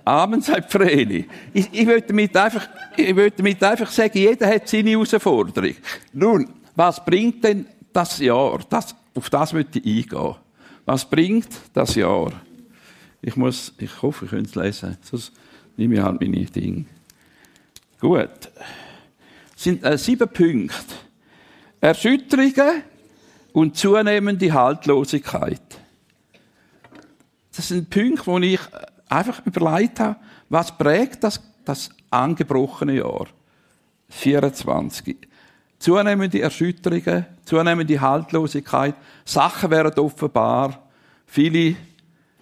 Amen, 0.04 0.42
sagt 0.42 0.72
Vreni. 0.72 1.26
Ich, 1.54 1.70
ich 1.72 1.88
will 1.88 2.02
damit 2.02 2.36
einfach, 2.36 2.68
ich 2.96 3.16
will 3.16 3.32
damit 3.32 3.64
einfach 3.64 3.90
sagen, 3.90 4.12
jeder 4.14 4.48
hat 4.48 4.68
seine 4.68 4.92
Herausforderung. 4.92 5.76
Nun, 6.14 6.48
was 6.76 7.04
bringt 7.04 7.44
denn 7.44 7.66
das 7.96 8.20
Jahr? 8.20 8.60
Das, 8.70 8.96
auf 9.14 9.30
das 9.30 9.54
möchte 9.54 9.80
ich 9.80 10.12
eingehen. 10.12 10.36
Was 10.86 11.10
bringt 11.10 11.50
das 11.74 11.96
Jahr? 11.96 12.32
Ich 13.22 13.36
muss, 13.36 13.74
ich 13.80 14.02
hoffe, 14.02 14.26
ich 14.26 14.32
könnte 14.32 14.50
es 14.50 14.56
lesen. 14.56 14.98
Sonst 15.02 15.32
nehme 15.78 15.96
ich 15.96 16.02
halt 16.02 16.22
meine 16.22 16.46
Dinge. 16.46 16.86
Gut. 18.00 18.52
Es 19.56 19.64
sind 19.64 19.84
äh, 19.84 19.98
sieben 19.98 20.28
Punkte. 20.28 20.96
Erschütterungen 21.82 22.84
und 23.54 23.78
zunehmende 23.78 24.54
Haltlosigkeit. 24.54 25.62
Das 27.56 27.70
sind 27.70 27.90
Punkte, 27.90 28.28
wo 28.28 28.38
ich 28.40 28.60
einfach 29.08 29.46
überlegt 29.46 30.00
habe, 30.00 30.18
was 30.50 30.78
prägt 30.78 31.24
das, 31.24 31.42
das 31.64 31.90
angebrochene 32.10 32.98
Jahr? 32.98 33.28
24. 34.10 35.18
Zunehmende 35.80 36.42
Erschütterungen, 36.42 37.26
zunehmende 37.44 38.00
Haltlosigkeit, 38.00 38.96
Sachen 39.24 39.70
werden 39.72 40.00
offenbar, 40.00 40.88
viele 41.26 41.76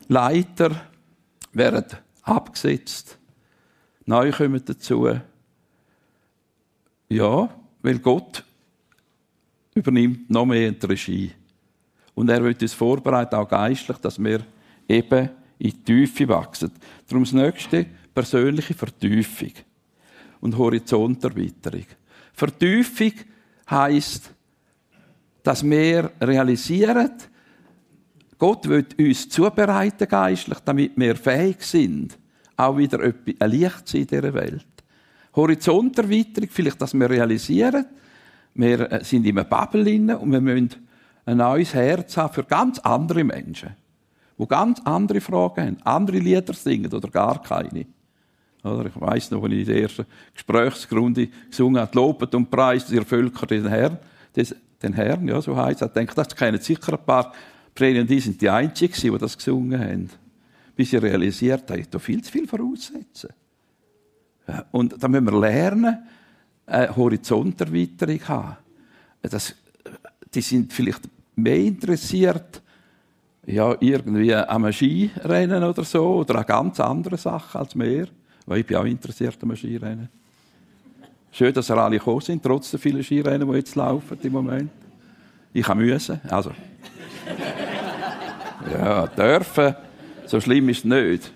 Leiter 0.08 0.72
werden 1.52 1.86
abgesetzt, 2.22 3.18
neu 4.06 4.32
kommen 4.32 4.64
dazu. 4.64 5.20
Ja, 7.10 7.50
weil 7.82 8.00
Gott 8.00 8.44
übernimmt 9.76 10.30
noch 10.30 10.46
mehr 10.46 10.72
die 10.72 10.86
Regie. 10.86 11.32
Und 12.16 12.30
er 12.30 12.44
wird 12.44 12.62
uns 12.62 12.74
vorbereiten, 12.74 13.36
auch 13.36 13.48
geistlich, 13.48 13.98
dass 13.98 14.24
wir 14.24 14.42
eben 14.88 15.30
in 15.58 15.72
die 15.72 15.84
Tiefe 15.84 16.28
wachsen. 16.28 16.72
Darum 17.08 17.24
das 17.24 17.34
nächste, 17.34 17.86
persönliche 18.14 18.74
Vertiefung 18.74 19.54
und 20.42 20.58
Horizonterweiterung. 20.58 21.86
Vertiefung 22.34 23.14
heisst, 23.70 24.32
dass 25.44 25.64
wir 25.64 26.12
realisieren, 26.22 27.12
Gott 28.38 28.68
wird 28.68 29.00
uns 29.00 29.30
zubereiten 29.30 30.08
geistlich, 30.08 30.60
damit 30.66 30.92
wir 30.96 31.16
fähig 31.16 31.62
sind, 31.62 32.18
auch 32.58 32.78
wieder 32.78 33.00
ein 33.00 33.52
Licht 33.52 33.88
zu 33.88 33.98
sein 33.98 34.02
in 34.02 34.08
dieser 34.08 34.34
Welt. 34.34 34.66
Horizonterweiterung, 35.36 36.50
vielleicht, 36.52 36.82
dass 36.82 36.94
wir 36.94 37.10
realisieren, 37.10 37.86
wir 38.56 38.92
äh, 38.92 39.04
sind 39.04 39.26
in 39.26 39.38
einer 39.38 39.48
Bubble 39.48 40.18
und 40.18 40.32
wir 40.32 40.42
müssen 40.42 40.70
ein 41.26 41.38
neues 41.38 41.74
Herz 41.74 42.18
haben 42.18 42.34
für 42.34 42.44
ganz 42.44 42.80
andere 42.80 43.24
Menschen 43.24 43.76
die 44.38 44.48
ganz 44.48 44.82
andere 44.84 45.22
Fragen 45.22 45.62
haben, 45.62 45.78
andere 45.84 46.18
Lieder 46.18 46.54
singen 46.54 46.92
oder 46.92 47.10
gar 47.10 47.42
keine. 47.42 47.86
Oder 48.64 48.86
ich 48.86 49.00
weiss 49.00 49.30
noch, 49.30 49.44
als 49.44 49.54
ich 49.54 49.60
in 49.60 49.66
der 49.66 49.82
ersten 49.82 50.06
Gesprächsgrunde 50.34 51.28
gesungen 51.50 51.82
habe, 51.82 51.96
lobet 51.96 52.34
und 52.34 52.50
preist 52.50 52.92
ihr 52.92 53.06
Völker 53.06 53.46
den 53.46 53.68
Herrn, 53.68 53.98
den 54.36 54.94
Herrn, 54.94 55.28
ja, 55.28 55.42
so 55.42 55.56
heisst 55.56 55.82
es. 55.82 55.88
Ich 55.88 55.94
denke, 55.94 56.16
das 56.16 56.36
kennen 56.36 56.60
sicher 56.60 56.94
ein 56.94 57.06
paar 57.06 57.34
Prediger, 57.76 58.02
und 58.02 58.10
die 58.10 58.20
sind 58.20 58.42
die 58.42 58.50
Einzigen, 58.50 58.94
die 58.94 59.18
das 59.18 59.38
gesungen 59.38 59.80
haben. 59.80 60.10
Bis 60.76 60.90
sie 60.90 60.98
realisiert 60.98 61.70
haben, 61.70 61.86
da 61.90 62.00
viel 62.00 62.24
zu 62.24 62.32
viel 62.32 62.48
voraussetzen. 62.48 63.30
Und 64.72 65.02
da 65.02 65.08
müssen 65.08 65.26
wir 65.26 65.40
lernen, 65.40 65.98
eine 66.66 66.96
Horizonterweiterung 66.96 68.28
haben. 68.28 68.58
Das, 69.22 69.56
die 70.34 70.42
sind 70.42 70.72
vielleicht 70.74 71.02
mehr 71.36 71.58
interessiert 71.58 72.62
ja, 73.46 73.76
irgendwie 73.80 74.34
am 74.34 74.72
Skirennen 74.72 75.64
oder 75.64 75.84
so 75.84 76.16
oder 76.16 76.36
an 76.40 76.46
ganz 76.46 76.80
anderen 76.80 77.18
Sachen 77.18 77.60
als 77.60 77.76
mehr. 77.76 78.08
Weil 78.46 78.60
ich 78.60 78.66
bin 78.66 78.78
auch 78.78 78.86
interessiert 78.86 79.38
am 79.42 79.56
Skirennen. 79.56 80.10
Schön, 81.32 81.54
dass 81.54 81.70
ihr 81.70 81.78
alle 81.78 81.98
gekommen 81.98 82.22
sind, 82.22 82.44
trotz 82.44 82.72
der 82.72 82.80
vielen 82.80 83.04
Skirennen, 83.04 83.50
die 83.50 83.58
jetzt 83.58 83.76
laufen 83.76 84.18
im 84.22 84.32
Moment. 84.32 84.72
Ich 85.54 85.66
kann 85.66 85.78
müssen, 85.78 86.20
also. 86.30 86.52
ja, 88.72 89.08
dürfen. 89.08 89.76
So 90.26 90.40
schlimm 90.40 90.70
ist 90.70 90.80
es 90.80 90.86
nicht. 90.86 91.32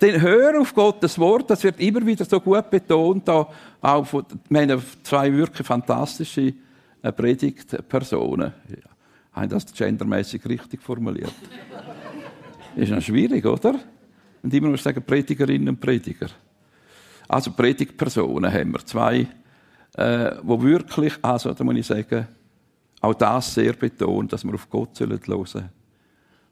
Dann 0.00 0.20
hör 0.20 0.60
auf 0.60 0.74
Gottes 0.74 1.18
Wort, 1.18 1.50
das 1.50 1.64
wird 1.64 1.80
immer 1.80 2.04
wieder 2.06 2.24
so 2.24 2.40
gut 2.40 2.70
betont. 2.70 3.28
Auch 3.28 4.06
von, 4.06 4.24
haben 4.50 4.82
zwei 5.02 5.32
wirklich 5.32 5.66
fantastische 5.66 6.54
eine 7.02 7.12
Predigtpersonen. 7.12 8.52
Haben 9.32 9.48
das 9.48 9.72
gendermäßig 9.72 10.44
richtig 10.46 10.82
formuliert? 10.82 11.32
Ist 12.82 12.90
noch 12.90 13.02
schwierig, 13.02 13.44
oder? 13.44 13.78
Und 14.42 14.54
immer 14.54 14.68
muss 14.68 14.82
sagen 14.82 15.02
Predigerinnen 15.02 15.68
und 15.68 15.80
Prediger. 15.80 16.28
Also 17.26 17.52
Predigtpersonen 17.52 18.52
haben 18.52 18.72
wir 18.72 18.84
zwei, 18.86 19.26
äh, 19.94 20.30
wo 20.42 20.62
wirklich, 20.62 21.14
also 21.22 21.52
da 21.52 21.64
muss 21.64 21.76
ich 21.76 21.86
sagen, 21.86 22.26
auch 23.00 23.14
das 23.14 23.54
sehr 23.54 23.74
betont, 23.74 24.32
dass 24.32 24.44
wir 24.44 24.54
auf 24.54 24.68
Gott 24.70 24.98
hören 25.00 25.20
sollen. 25.46 25.68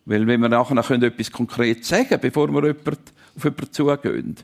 Weil 0.04 0.26
wenn 0.26 0.40
wir 0.40 0.48
nachher 0.48 1.02
etwas 1.02 1.32
konkret 1.32 1.84
sagen 1.84 2.18
bevor 2.20 2.48
wir 2.48 2.66
jemand, 2.66 3.00
auf 3.36 3.44
jemanden 3.44 3.72
zugehen, 3.72 4.36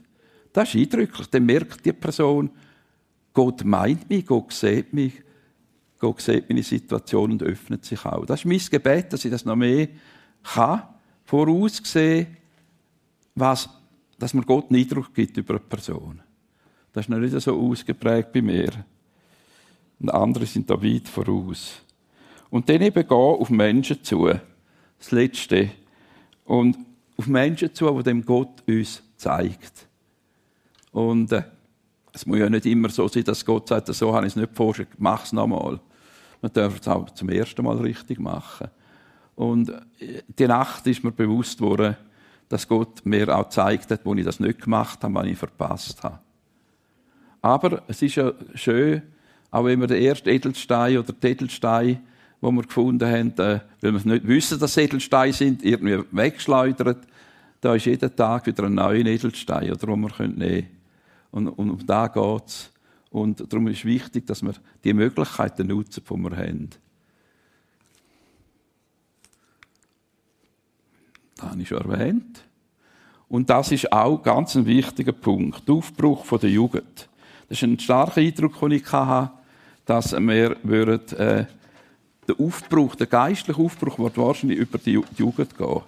das 0.53 0.75
ist 0.75 0.81
eindrücklich. 0.81 1.27
Dann 1.29 1.47
merkt 1.47 1.85
die 1.85 1.93
Person, 1.93 2.51
Gott 3.33 3.65
meint 3.65 4.09
mich, 4.11 4.27
Gott 4.27 4.53
sieht 4.53 4.93
mich, 4.93 5.15
Gott 5.99 6.21
sieht 6.21 6.49
meine 6.49 6.63
Situation 6.63 7.33
und 7.33 7.43
öffnet 7.43 7.85
sich 7.85 8.05
auch. 8.05 8.27
Das 8.27 8.41
ist 8.41 8.47
mein 8.47 8.59
Gebet, 8.59 9.13
dass 9.13 9.25
ich 9.25 9.31
das 9.31 9.45
noch 9.45 9.57
mehr 9.57 9.89
kann, 10.43 10.83
voraussehen, 11.25 12.37
was, 13.35 13.69
dass 14.19 14.35
mir 14.35 14.43
Gott 14.43 14.71
einen 14.71 14.81
Eindruck 14.81 15.15
gibt 15.15 15.37
über 15.37 15.55
eine 15.55 15.61
Person. 15.61 16.21
Das 16.93 17.07
ist 17.07 17.09
noch 17.09 17.19
nicht 17.19 17.39
so 17.41 17.59
ausgeprägt 17.59 18.33
bei 18.33 18.43
mir. 18.43 18.71
Und 19.99 20.11
andere 20.11 20.47
sind 20.47 20.69
da 20.69 20.83
weit 20.83 21.09
voraus. 21.09 21.81
Und 22.51 22.69
dann 22.69 22.83
eben 22.83 23.07
gehen 23.07 23.17
auf 23.17 23.51
Menschen 23.51 24.03
zu. 24.03 24.31
Das 24.99 25.11
Letzte. 25.11 25.71
Und 26.45 26.77
auf 27.17 27.27
Menschen 27.27 27.75
zu, 27.75 27.91
die 27.91 28.03
dem 28.03 28.25
Gott 28.25 28.63
uns 28.67 29.03
zeigt. 29.17 29.87
Und 30.91 31.33
äh, 31.33 31.45
es 32.13 32.27
muss 32.27 32.39
ja 32.39 32.51
nicht 32.51 32.67
immer 32.67 32.91
so 32.91 33.09
sein, 33.09 33.25
dass 33.25 33.45
Gott 33.45 33.69
sagt, 33.69 33.89
so 33.89 34.15
habe 34.15 34.27
ich 34.27 34.33
es 34.33 34.37
nicht 34.37 34.55
vorgestellt, 34.55 34.91
mach 34.99 35.25
es 35.25 35.33
nochmal. 35.33 35.81
Man 36.43 36.53
darf 36.53 36.81
es 36.81 36.89
auch 36.89 37.09
zum 37.11 37.31
ersten 37.31 37.65
Mal 37.65 37.79
richtig 37.79 38.19
machen. 38.19 38.69
Und 39.35 39.71
äh, 39.71 40.23
die 40.39 40.47
Nacht 40.47 40.87
ist 40.87 41.03
mir 41.05 41.13
bewusst 41.13 41.61
worden, 41.61 41.97
dass 42.49 42.69
Gott 42.69 43.05
mir 43.05 43.35
auch 43.35 43.45
gezeigt 43.45 43.91
hat, 43.91 44.05
wo 44.05 44.15
ich 44.15 44.25
das 44.25 44.41
nicht 44.41 44.61
gemacht 44.61 45.03
habe, 45.03 45.15
was 45.15 45.27
ich 45.27 45.39
verpasst 45.39 46.03
habe. 46.03 46.19
Aber 47.41 47.83
es 47.89 48.03
ist 48.03 48.17
ja 48.17 48.33
schön, 48.55 49.03
auch 49.51 49.65
wenn 49.65 49.81
wir 49.81 49.87
den 49.87 50.03
ersten 50.03 50.29
Edelstein 50.29 50.99
oder 50.99 51.13
den 51.13 51.31
Edelstein, 51.31 52.01
wo 52.41 52.51
wir 52.51 52.63
gefunden 52.63 53.09
haben, 53.09 53.31
äh, 53.39 53.61
weil 53.81 53.93
wir 53.93 54.13
nicht 54.13 54.27
wissen, 54.27 54.59
dass 54.59 54.77
Edelsteine 54.77 55.33
sind, 55.33 55.65
irgendwie 55.65 56.05
weggeschleudert, 56.11 57.07
da 57.61 57.75
ist 57.75 57.87
jeden 57.87 58.15
Tag 58.17 58.47
wieder 58.47 58.65
ein 58.65 58.75
neuer 58.75 59.07
Edelstein, 59.07 59.71
oder, 59.71 59.87
den 59.87 60.01
wir 60.01 60.27
nehmen 60.27 60.37
können. 60.37 60.67
Und, 61.31 61.49
und 61.49 61.71
um 61.71 61.87
da 61.87 62.09
geht 62.09 62.47
es. 62.47 62.73
Und 63.11 63.53
darum 63.53 63.69
ist 63.69 63.85
wichtig, 63.85 64.27
dass 64.27 64.43
wir 64.43 64.55
die 64.83 64.93
Möglichkeiten 64.93 65.69
nutzen, 65.69 66.03
die 66.09 66.17
wir 66.17 66.37
haben. 66.37 66.71
Das 71.43 71.51
habe 71.51 71.63
ich 71.63 71.69
schon 71.69 71.91
erwähnt. 71.91 72.45
Und 73.29 73.51
das 73.51 73.73
ist 73.73 73.93
auch 73.93 74.23
ganz 74.23 74.55
ein 74.55 74.65
wichtiger 74.65 75.13
Punkt. 75.13 75.67
Der 75.67 75.75
Aufbruch 75.75 76.25
der 76.39 76.51
Jugend. 76.51 77.09
Das 77.49 77.59
ist 77.59 77.65
ein 77.65 77.79
starker 77.79 78.21
Eindruck, 78.21 78.61
den 78.61 78.73
ich 78.73 78.93
hatte, 78.93 79.33
dass 79.85 80.13
wir 80.13 80.57
würden, 80.63 81.19
äh, 81.19 81.47
der 82.29 82.39
Aufbruch, 82.39 82.95
der 82.95 83.09
geistliche 83.09 83.61
Aufbruch 83.61 83.99
wird 83.99 84.17
wahrscheinlich 84.17 84.59
über 84.59 84.79
die 84.79 85.03
Jugend 85.17 85.59
gehen. 85.59 85.81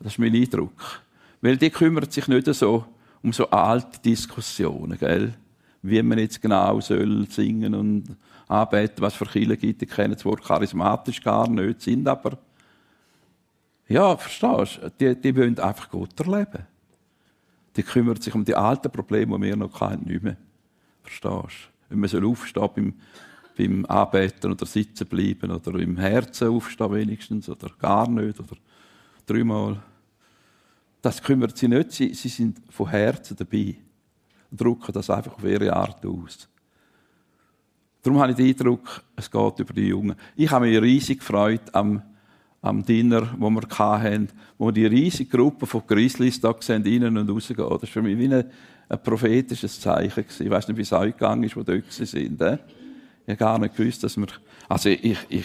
Das 0.00 0.14
ist 0.14 0.18
mein 0.18 0.34
Eindruck. 0.34 1.02
Weil 1.40 1.56
die 1.56 1.70
kümmert 1.70 2.12
sich 2.12 2.26
nicht 2.26 2.52
so 2.52 2.84
um 3.22 3.32
so 3.32 3.48
alte 3.50 4.00
Diskussionen, 4.00 4.98
gell? 4.98 5.34
wie 5.82 6.02
man 6.02 6.18
jetzt 6.18 6.42
genau 6.42 6.80
soll 6.80 7.26
singen 7.30 7.74
und 7.74 8.16
anbeten, 8.48 9.00
was 9.00 9.14
für 9.14 9.24
Kirchen 9.24 9.58
gibt. 9.58 9.82
Ich 9.82 9.88
kenne 9.88 10.14
das 10.14 10.24
Wort 10.24 10.42
charismatisch 10.44 11.22
gar 11.22 11.48
nicht, 11.48 11.80
sind 11.80 12.06
aber, 12.08 12.36
ja, 13.90 14.16
verstehst 14.16 14.80
du, 14.82 14.90
die, 15.00 15.20
die 15.20 15.36
wollen 15.36 15.58
einfach 15.58 15.90
Gott 15.90 16.18
erleben. 16.20 16.64
Die 17.76 17.82
kümmern 17.82 18.20
sich 18.20 18.34
um 18.34 18.44
die 18.44 18.54
alten 18.54 18.90
Probleme, 18.90 19.36
die 19.36 19.42
wir 19.42 19.56
noch 19.56 19.76
kennen, 19.76 20.04
nicht 20.06 20.22
mehr. 20.22 20.36
Verstehst 21.02 21.70
du? 21.88 21.88
Wenn 21.88 21.98
man 21.98 22.24
aufstehen 22.24 22.70
beim, 22.74 22.94
beim 23.58 23.86
Anbeten 23.86 24.52
oder 24.52 24.64
Sitzen 24.64 25.08
bleiben 25.08 25.50
oder 25.50 25.74
im 25.80 25.96
Herzen 25.96 26.48
aufstehen 26.48 26.92
wenigstens 26.92 27.48
oder 27.48 27.68
gar 27.80 28.08
nicht 28.08 28.38
oder 28.38 28.56
dreimal. 29.26 29.82
Das 31.02 31.20
kümmert 31.20 31.56
sie 31.56 31.66
nicht, 31.66 31.90
sie, 31.90 32.14
sie 32.14 32.28
sind 32.28 32.60
von 32.70 32.88
Herzen 32.90 33.36
dabei 33.36 33.74
und 34.52 34.60
drücken 34.60 34.92
das 34.92 35.10
einfach 35.10 35.34
auf 35.34 35.44
ihre 35.44 35.74
Art 35.74 36.06
aus. 36.06 36.48
Darum 38.02 38.20
habe 38.20 38.30
ich 38.30 38.36
den 38.36 38.48
Eindruck, 38.48 39.02
es 39.16 39.28
geht 39.28 39.58
über 39.58 39.72
die 39.72 39.88
Jungen. 39.88 40.14
Ich 40.36 40.50
habe 40.50 40.66
mich 40.66 40.80
riesig 40.80 41.18
gefreut 41.18 41.74
am, 41.74 42.02
am 42.62 42.84
Dinner, 42.84 43.34
wo 43.38 43.50
wir 43.50 43.62
hatten, 43.78 44.28
wo 44.58 44.70
die 44.70 44.86
riesige 44.86 45.36
Gruppe 45.36 45.66
von 45.66 45.82
Grizzlies 45.86 46.40
da 46.40 46.54
sehen, 46.60 46.84
innen 46.84 47.16
und 47.16 47.30
rausgehen. 47.30 47.58
Das 47.58 47.70
war 47.82 47.88
für 47.88 48.02
mich 48.02 48.18
wie 48.18 48.32
ein, 48.32 48.44
ein 48.88 49.02
prophetisches 49.02 49.80
Zeichen. 49.80 50.24
Ich 50.38 50.50
weiß 50.50 50.68
nicht, 50.68 50.76
wie 50.76 50.82
es 50.82 50.92
euch 50.92 51.12
gegangen 51.16 51.44
ist, 51.44 51.56
wo 51.56 51.62
dort 51.62 51.90
sind. 51.90 52.40
Eh? 52.42 52.58
Ich 53.24 53.30
habe 53.30 53.36
gar 53.36 53.58
nicht 53.58 53.76
gewusst, 53.76 54.04
dass 54.04 54.16
wir, 54.16 54.26
also 54.68 54.90
ich, 54.90 55.16
ich, 55.28 55.44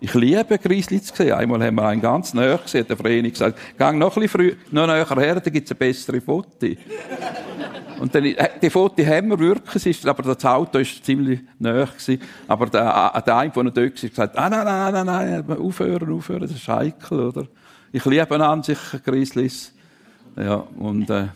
ich 0.00 0.14
liebe 0.14 0.58
Grizzlies 0.58 1.06
zu 1.06 1.16
sehen. 1.16 1.32
Einmal 1.32 1.62
haben 1.62 1.74
wir 1.74 1.86
einen 1.86 2.00
ganz 2.00 2.32
näher 2.32 2.58
gesehen, 2.58 2.86
der 2.88 2.96
Vreni 2.96 3.30
gesagt, 3.30 3.58
gang 3.76 3.98
noch 3.98 4.16
ein 4.16 4.22
bisschen 4.22 4.28
früh, 4.28 4.54
noch 4.70 4.86
näher 4.86 5.06
her, 5.06 5.40
da 5.40 5.50
gibt 5.50 5.66
es 5.66 5.72
eine 5.72 5.78
bessere 5.78 6.20
Foto. 6.20 6.66
Und 8.00 8.14
dann, 8.14 8.24
äh, 8.24 8.48
die 8.62 8.70
Fotos 8.70 9.04
haben 9.04 9.28
wir 9.28 9.38
wirklich, 9.38 10.08
aber 10.08 10.22
das 10.22 10.42
Auto 10.42 10.78
war 10.78 10.84
ziemlich 10.84 11.40
nahe. 11.58 11.86
Gewesen. 11.86 12.22
Aber 12.48 12.66
der, 12.66 13.12
äh, 13.14 13.22
der 13.22 13.36
eine, 13.36 13.50
der 13.50 13.62
dort 13.64 13.76
war, 13.76 14.08
gesagt, 14.08 14.38
ah, 14.38 14.48
nein, 14.48 14.64
nein, 14.64 15.04
nein, 15.04 15.44
nein, 15.46 15.58
aufhören, 15.58 16.10
aufhören, 16.10 16.40
das 16.40 16.52
ist 16.52 16.66
heikel, 16.66 17.20
oder? 17.20 17.46
Ich 17.92 18.04
liebe 18.06 18.46
an 18.46 18.62
sich 18.62 18.78
Grizzlies. 19.04 19.74
Ja, 20.34 20.64
und, 20.78 21.10
äh, 21.10 21.26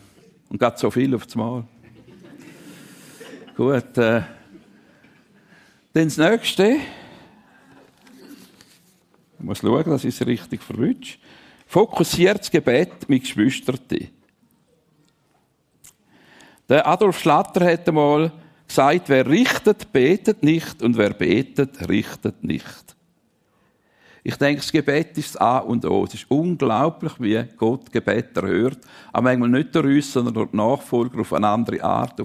und 0.49 0.59
geht 0.59 0.79
so 0.79 0.89
viel 0.89 1.13
auf 1.13 1.25
das 1.25 1.35
Mal. 1.35 1.65
Gut, 3.55 3.97
äh, 3.97 4.21
dann 5.93 6.05
das 6.05 6.17
Nächste. 6.17 6.77
Muss 9.45 9.59
schauen, 9.59 9.83
dass 9.85 10.03
ich 10.03 10.19
es 10.19 10.25
richtig 10.25 10.63
verwünsche. 10.63 11.19
Fokussiertes 11.67 12.49
Gebet 12.49 13.07
mit 13.07 13.21
Geschwistern. 13.23 13.79
Der 16.67 16.87
Adolf 16.87 17.19
Schlatter 17.19 17.63
hat 17.63 17.87
einmal 17.87 18.31
gesagt, 18.67 19.07
wer 19.07 19.27
richtet, 19.27 19.93
betet 19.93 20.41
nicht 20.41 20.81
und 20.81 20.97
wer 20.97 21.11
betet, 21.13 21.87
richtet 21.87 22.43
nicht. 22.43 22.95
Ich 24.23 24.35
denke, 24.37 24.61
das 24.61 24.71
Gebet 24.71 25.15
ist 25.19 25.35
das 25.35 25.41
A 25.41 25.59
und 25.59 25.85
O. 25.85 26.05
Es 26.05 26.15
ist 26.15 26.25
unglaublich, 26.31 27.13
wie 27.19 27.43
Gott 27.55 27.91
Gebet 27.91 28.35
erhört. 28.35 28.79
Aber 29.13 29.25
manchmal 29.25 29.49
nicht 29.49 29.75
durch 29.75 29.85
uns, 29.85 30.11
sondern 30.11 30.33
durch 30.33 30.49
die 30.49 30.57
Nachfolger 30.57 31.21
auf 31.21 31.33
eine 31.33 31.47
andere 31.47 31.83
Art. 31.83 32.19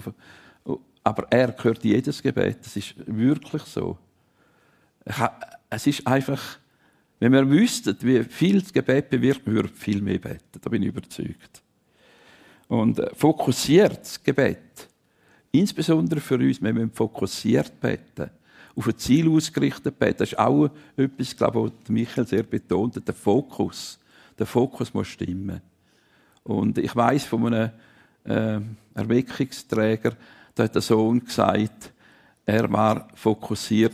Aber 1.05 1.27
er 1.29 1.55
hört 1.63 1.85
jedes 1.85 2.23
Gebet. 2.23 2.65
Das 2.65 2.75
ist 2.75 2.95
wirklich 3.07 3.63
so. 3.65 3.99
Es 5.69 5.87
ist 5.87 6.07
einfach, 6.07 6.41
wenn 7.21 7.33
wir 7.33 7.49
wüssten, 7.49 7.97
wie 8.01 8.25
viel 8.25 8.61
das 8.61 8.73
Gebet 8.73 9.11
bewirkt, 9.11 9.47
würden 9.47 9.69
wir 9.69 9.77
viel 9.77 10.01
mehr 10.01 10.19
beten. 10.19 10.59
Da 10.61 10.71
bin 10.71 10.83
ich 10.83 10.89
überzeugt. 10.89 11.63
Und 12.67 12.99
äh, 12.99 13.11
fokussiertes 13.15 14.23
Gebet, 14.23 14.89
insbesondere 15.53 16.21
für 16.21 16.37
uns, 16.37 16.63
wenn 16.63 16.77
wir 16.77 16.89
fokussiert 16.93 17.79
beten, 17.79 18.31
auf 18.75 18.87
ein 18.87 18.97
Ziel 18.97 19.29
ausgerichtet 19.29 19.99
beten, 19.99 20.19
das 20.19 20.33
ist 20.33 20.39
auch 20.39 20.71
etwas, 20.97 21.37
glaube 21.37 21.59
ich, 21.59 21.65
was 21.83 21.89
Michael 21.89 22.27
sehr 22.27 22.43
betont 22.43 22.97
hat, 22.97 23.07
der 23.07 23.15
Fokus. 23.15 23.99
Der 24.39 24.47
Fokus 24.47 24.95
muss 24.95 25.09
stimmen. 25.09 25.61
Und 26.43 26.79
ich 26.79 26.97
weiß 26.97 27.25
von 27.25 27.53
einem 27.53 27.71
äh, 28.25 28.61
Erweckungsträger, 28.95 30.17
da 30.55 30.65
hat 30.65 30.75
der 30.75 30.83
Sohn 30.83 31.23
gesagt, 31.23 31.93
er 32.47 32.73
war 32.73 33.09
fokussiert, 33.15 33.93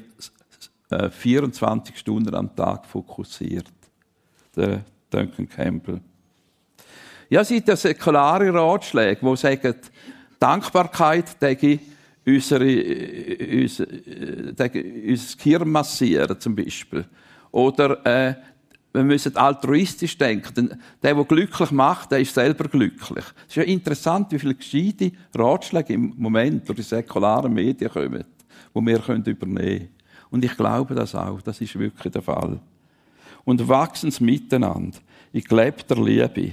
äh, 0.91 1.11
24 1.11 1.99
Stunden 1.99 2.35
am 2.35 2.55
Tag 2.55 2.87
fokussiert. 2.87 3.67
Der 4.55 4.85
Duncan 5.11 5.49
Campbell. 5.49 6.01
Ja, 7.29 7.41
es 7.41 7.49
gibt 7.49 7.69
ja 7.69 7.77
säkulare 7.77 8.53
Ratschläge, 8.53 9.21
die 9.21 9.37
sagen, 9.37 9.75
Dankbarkeit 10.39 11.41
denke 11.41 11.81
unsere, 12.27 12.65
unser, 13.63 13.87
unser 13.87 14.69
Gehirn 14.69 15.69
massieren, 15.69 16.41
zum 16.41 16.55
Beispiel. 16.57 17.05
Oder, 17.51 18.05
äh, 18.05 18.35
wir 18.93 19.05
müssen 19.05 19.37
altruistisch 19.37 20.17
denken. 20.17 20.55
Denn 20.55 20.69
der, 21.03 21.15
der 21.15 21.25
glücklich 21.25 21.71
macht, 21.71 22.13
der 22.13 22.21
ist 22.21 22.35
selber 22.35 22.69
glücklich. 22.69 23.25
Es 23.47 23.49
ist 23.49 23.57
ja 23.57 23.63
interessant, 23.63 24.33
wie 24.33 24.39
viele 24.39 24.55
gescheite 24.55 25.13
Ratschläge 25.35 25.93
im 25.93 26.15
Moment 26.17 26.67
durch 26.69 26.77
die 26.77 26.83
säkularen 26.83 27.53
Medien 27.53 27.91
kommen, 27.91 28.25
die 28.75 28.81
wir 28.81 29.27
übernehmen 29.27 29.41
können. 29.43 29.96
Und 30.31 30.45
ich 30.45 30.57
glaube 30.57 30.95
das 30.95 31.15
auch. 31.15 31.41
Das 31.43 31.61
ist 31.61 31.79
wirklich 31.79 32.13
der 32.13 32.23
Fall. 32.23 32.61
Und 33.45 33.69
wachsens 33.69 34.21
Miteinander. 34.21 34.99
Glaube 35.33 35.83
der 35.89 35.97
Liebe. 35.99 36.53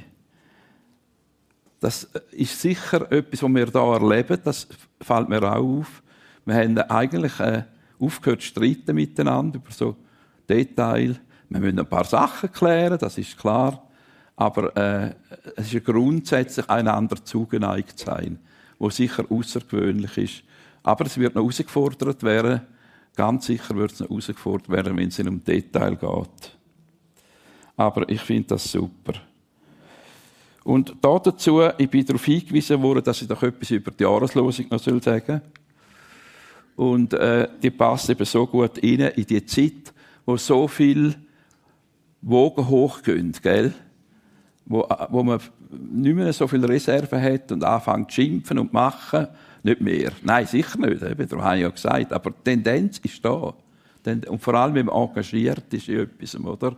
Das 1.79 2.03
ist 2.31 2.61
sicher 2.61 3.11
etwas, 3.11 3.43
was 3.43 3.49
wir 3.49 3.65
hier 3.65 3.81
erleben. 3.81 4.39
Das 4.43 4.67
fällt 5.01 5.29
mir 5.29 5.43
auch 5.43 5.57
auf. 5.57 6.03
Wir 6.45 6.55
haben 6.55 6.77
eigentlich 6.77 7.39
äh, 7.39 7.63
aufgehört 7.99 8.41
zu 8.41 8.47
streiten 8.47 8.95
miteinander 8.95 9.57
über 9.57 9.71
so 9.71 9.95
Details. 10.47 11.17
Wir 11.49 11.59
müssen 11.59 11.79
ein 11.79 11.85
paar 11.85 12.03
Sachen 12.03 12.51
klären, 12.51 12.97
das 12.97 13.17
ist 13.17 13.37
klar. 13.37 13.87
Aber 14.35 14.75
äh, 14.75 15.13
es 15.55 15.73
ist 15.73 15.85
grundsätzlich 15.85 16.69
einander 16.69 17.23
zugeneigt 17.23 17.99
sein, 17.99 18.39
wo 18.79 18.89
sicher 18.89 19.25
außergewöhnlich 19.29 20.17
ist. 20.17 20.43
Aber 20.81 21.05
es 21.05 21.17
wird 21.17 21.35
noch 21.35 21.43
herausgefordert 21.43 22.23
werden. 22.23 22.61
Ganz 23.15 23.45
sicher 23.45 23.75
wird 23.75 23.91
es 23.91 23.99
noch 23.99 24.09
herausgefordert 24.09 24.69
werden, 24.69 24.97
wenn 24.97 25.09
es 25.09 25.19
um 25.19 25.43
Detail 25.43 25.95
geht. 25.95 26.57
Aber 27.75 28.09
ich 28.09 28.21
finde 28.21 28.49
das 28.49 28.71
super. 28.71 29.13
Und 30.63 30.95
da 31.01 31.19
dazu, 31.19 31.61
ich 31.77 31.89
bin 31.89 32.05
darauf 32.05 32.23
hingewiesen 32.23 32.81
worden, 32.81 33.03
dass 33.03 33.21
ich 33.21 33.27
doch 33.27 33.43
etwas 33.43 33.69
über 33.71 33.91
die 33.91 34.03
Jahreslosung 34.03 34.67
noch 34.69 34.79
sagen 34.79 35.21
soll. 35.25 35.41
Und 36.75 37.13
äh, 37.13 37.47
die 37.61 37.69
passt 37.69 38.09
eben 38.09 38.25
so 38.25 38.47
gut 38.47 38.81
rein 38.81 39.11
in 39.15 39.25
die 39.25 39.45
Zeit, 39.45 39.93
wo 40.25 40.37
so 40.37 40.67
viel 40.67 41.15
Wogen 42.21 42.67
hochgehen, 42.67 43.35
gell? 43.41 43.73
Wo, 44.65 44.87
wo 45.09 45.23
man 45.23 45.39
nicht 45.69 46.15
mehr 46.15 46.31
so 46.31 46.47
viel 46.47 46.63
Reserven 46.65 47.21
hat 47.21 47.51
und 47.51 47.63
anfängt 47.63 48.11
zu 48.11 48.21
schimpfen 48.21 48.59
und 48.59 48.71
machen. 48.71 49.27
Nicht 49.63 49.79
mehr. 49.79 50.11
Nein, 50.21 50.45
sicher 50.45 50.77
nicht. 50.77 51.01
Eben, 51.01 51.27
darum 51.27 51.43
habe 51.43 51.55
ich 51.55 51.61
ja 51.61 51.69
gesagt. 51.69 52.11
Aber 52.11 52.31
die 52.31 52.43
Tendenz 52.43 52.99
ist 52.99 53.23
da. 53.23 53.53
Und 54.05 54.39
vor 54.39 54.53
allem, 54.55 54.75
wenn 54.75 54.87
man 54.87 54.95
engagiert 54.95 55.73
ist 55.73 55.87
in 55.87 56.01
etwas, 56.01 56.35
oder? 56.37 56.75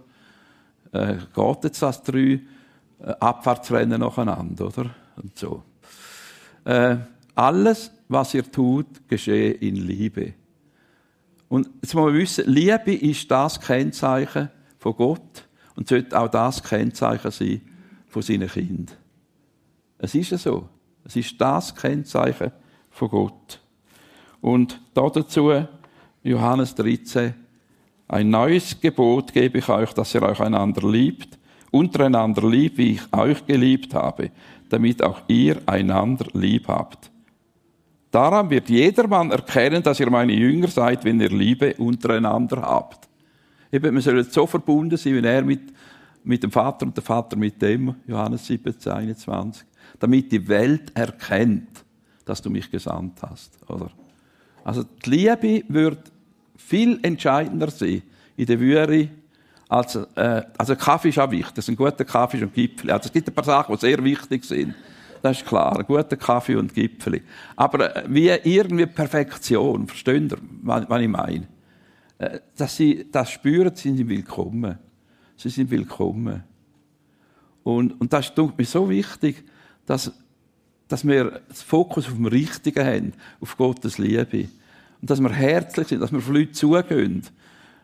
Äh, 0.91 1.15
geht 1.33 1.63
jetzt 1.63 1.81
das 1.81 2.03
drei 2.03 2.39
äh, 2.99 3.11
Abfahrtsrennen 3.19 3.99
nacheinander, 3.99 4.67
oder? 4.67 4.91
Und 5.17 5.37
so. 5.37 5.63
Äh, 6.63 6.97
alles, 7.33 7.91
was 8.07 8.33
ihr 8.35 8.49
tut, 8.49 9.07
geschehe 9.07 9.51
in 9.51 9.75
Liebe. 9.75 10.33
Und 11.49 11.67
jetzt 11.81 11.95
muss 11.95 12.05
man 12.05 12.13
wissen, 12.13 12.45
Liebe 12.47 12.93
ist 12.93 13.29
das 13.29 13.59
Kennzeichen 13.59 14.49
von 14.77 14.95
Gott 14.95 15.47
und 15.75 15.87
sollte 15.87 16.19
auch 16.19 16.29
das 16.29 16.61
Kennzeichen 16.61 17.31
sein 17.31 17.61
von 18.07 18.21
seinen 18.21 18.47
Kindern. 18.47 18.95
Es 19.97 20.13
ist 20.13 20.29
ja 20.31 20.37
so. 20.37 20.69
Es 21.03 21.15
ist 21.15 21.39
das 21.41 21.75
Kennzeichen 21.75 22.51
von 22.95 23.09
Gott. 23.09 23.59
Und 24.41 24.79
dazu 24.93 25.51
Johannes 26.23 26.73
13, 26.75 27.33
ein 28.07 28.29
neues 28.29 28.79
Gebot 28.79 29.33
gebe 29.33 29.57
ich 29.57 29.67
euch, 29.69 29.93
dass 29.93 30.15
ihr 30.15 30.21
euch 30.23 30.39
einander 30.39 30.87
liebt, 30.89 31.37
untereinander 31.71 32.47
lieb, 32.47 32.77
wie 32.77 32.93
ich 32.93 33.01
euch 33.13 33.45
geliebt 33.45 33.93
habe, 33.93 34.31
damit 34.69 35.03
auch 35.03 35.21
ihr 35.27 35.61
einander 35.65 36.25
lieb 36.33 36.67
habt. 36.67 37.11
Daran 38.11 38.49
wird 38.49 38.69
jedermann 38.69 39.31
erkennen, 39.31 39.83
dass 39.83 39.99
ihr 39.99 40.09
meine 40.09 40.33
Jünger 40.33 40.69
seid, 40.69 41.03
wenn 41.03 41.19
ihr 41.19 41.29
Liebe 41.29 41.73
untereinander 41.77 42.61
habt. 42.61 43.09
Eben, 43.71 43.93
wir 43.93 44.01
sollen 44.01 44.23
so 44.23 44.47
verbunden 44.47 44.95
sein, 44.95 45.15
wie 45.15 45.27
er 45.27 45.41
mit, 45.41 45.73
mit 46.23 46.43
dem 46.43 46.51
Vater 46.51 46.85
und 46.85 46.95
der 46.95 47.03
Vater 47.03 47.35
mit 47.35 47.61
dem, 47.61 47.95
Johannes 48.07 48.45
17, 48.45 48.91
21, 48.91 49.65
damit 49.99 50.31
die 50.31 50.47
Welt 50.47 50.95
erkennt, 50.95 51.84
dass 52.25 52.41
du 52.41 52.49
mich 52.49 52.69
gesandt 52.69 53.21
hast. 53.21 53.57
Oder? 53.69 53.91
Also 54.63 54.83
die 54.83 55.09
Liebe 55.09 55.63
wird 55.67 56.11
viel 56.57 56.99
entscheidender 57.03 57.69
sein 57.69 58.01
in 58.35 58.45
der 58.45 58.59
Würe 58.59 59.09
also, 59.67 60.05
äh, 60.15 60.43
also 60.57 60.75
Kaffee 60.75 61.09
ist 61.09 61.19
auch 61.19 61.31
wichtig. 61.31 61.67
Ein 61.67 61.75
guter 61.75 62.05
Kaffee 62.05 62.43
und 62.43 62.53
Gipfel. 62.53 62.91
Also 62.91 63.07
es 63.07 63.13
gibt 63.13 63.27
ein 63.27 63.33
paar 63.33 63.43
Sachen, 63.43 63.75
die 63.75 63.81
sehr 63.81 64.03
wichtig 64.03 64.45
sind. 64.45 64.75
Das 65.21 65.37
ist 65.37 65.47
klar. 65.47 65.79
Ein 65.79 65.85
guter 65.85 66.15
Kaffee 66.17 66.55
und 66.55 66.73
Gipfel. 66.73 67.21
Aber 67.55 67.95
äh, 67.95 68.03
wie 68.07 68.27
irgendwie 68.27 68.85
Perfektion. 68.85 69.87
Versteht 69.87 70.31
ihr, 70.31 70.37
was, 70.61 70.87
was 70.87 71.01
ich 71.01 71.07
meine? 71.07 71.47
Äh, 72.19 72.39
dass 72.55 72.75
sie 72.75 73.07
das 73.11 73.31
spüren, 73.31 73.75
sind 73.75 73.97
sie 73.97 74.07
willkommen. 74.07 74.77
Sie 75.35 75.49
sind 75.49 75.71
willkommen. 75.71 76.43
Und, 77.63 77.99
und 77.99 78.13
das 78.13 78.29
ist 78.29 78.37
mir 78.37 78.65
so 78.65 78.87
wichtig, 78.87 79.43
dass, 79.87 80.11
dass 80.87 81.05
wir 81.07 81.41
das 81.47 81.61
Fokus 81.61 82.07
auf 82.07 82.13
dem 82.13 82.27
Richtigen 82.27 82.85
haben, 82.85 83.13
auf 83.41 83.57
Gottes 83.57 83.97
Liebe. 83.97 84.47
und 85.01 85.09
dass 85.09 85.19
wir 85.19 85.31
herzlich 85.31 85.87
sind, 85.87 86.01
dass 86.01 86.11
wir 86.11 86.19
auf 86.19 86.29
Leute 86.29 86.51
zugehen. 86.51 87.23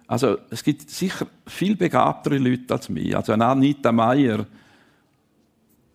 Also, 0.07 0.37
es 0.49 0.63
gibt 0.63 0.89
sicher 0.89 1.25
viel 1.47 1.75
begabtere 1.75 2.37
Leute 2.37 2.73
als 2.73 2.89
mich. 2.89 3.15
Also, 3.15 3.31
eine 3.31 3.45
Anita 3.45 3.91
Meier, 3.91 4.45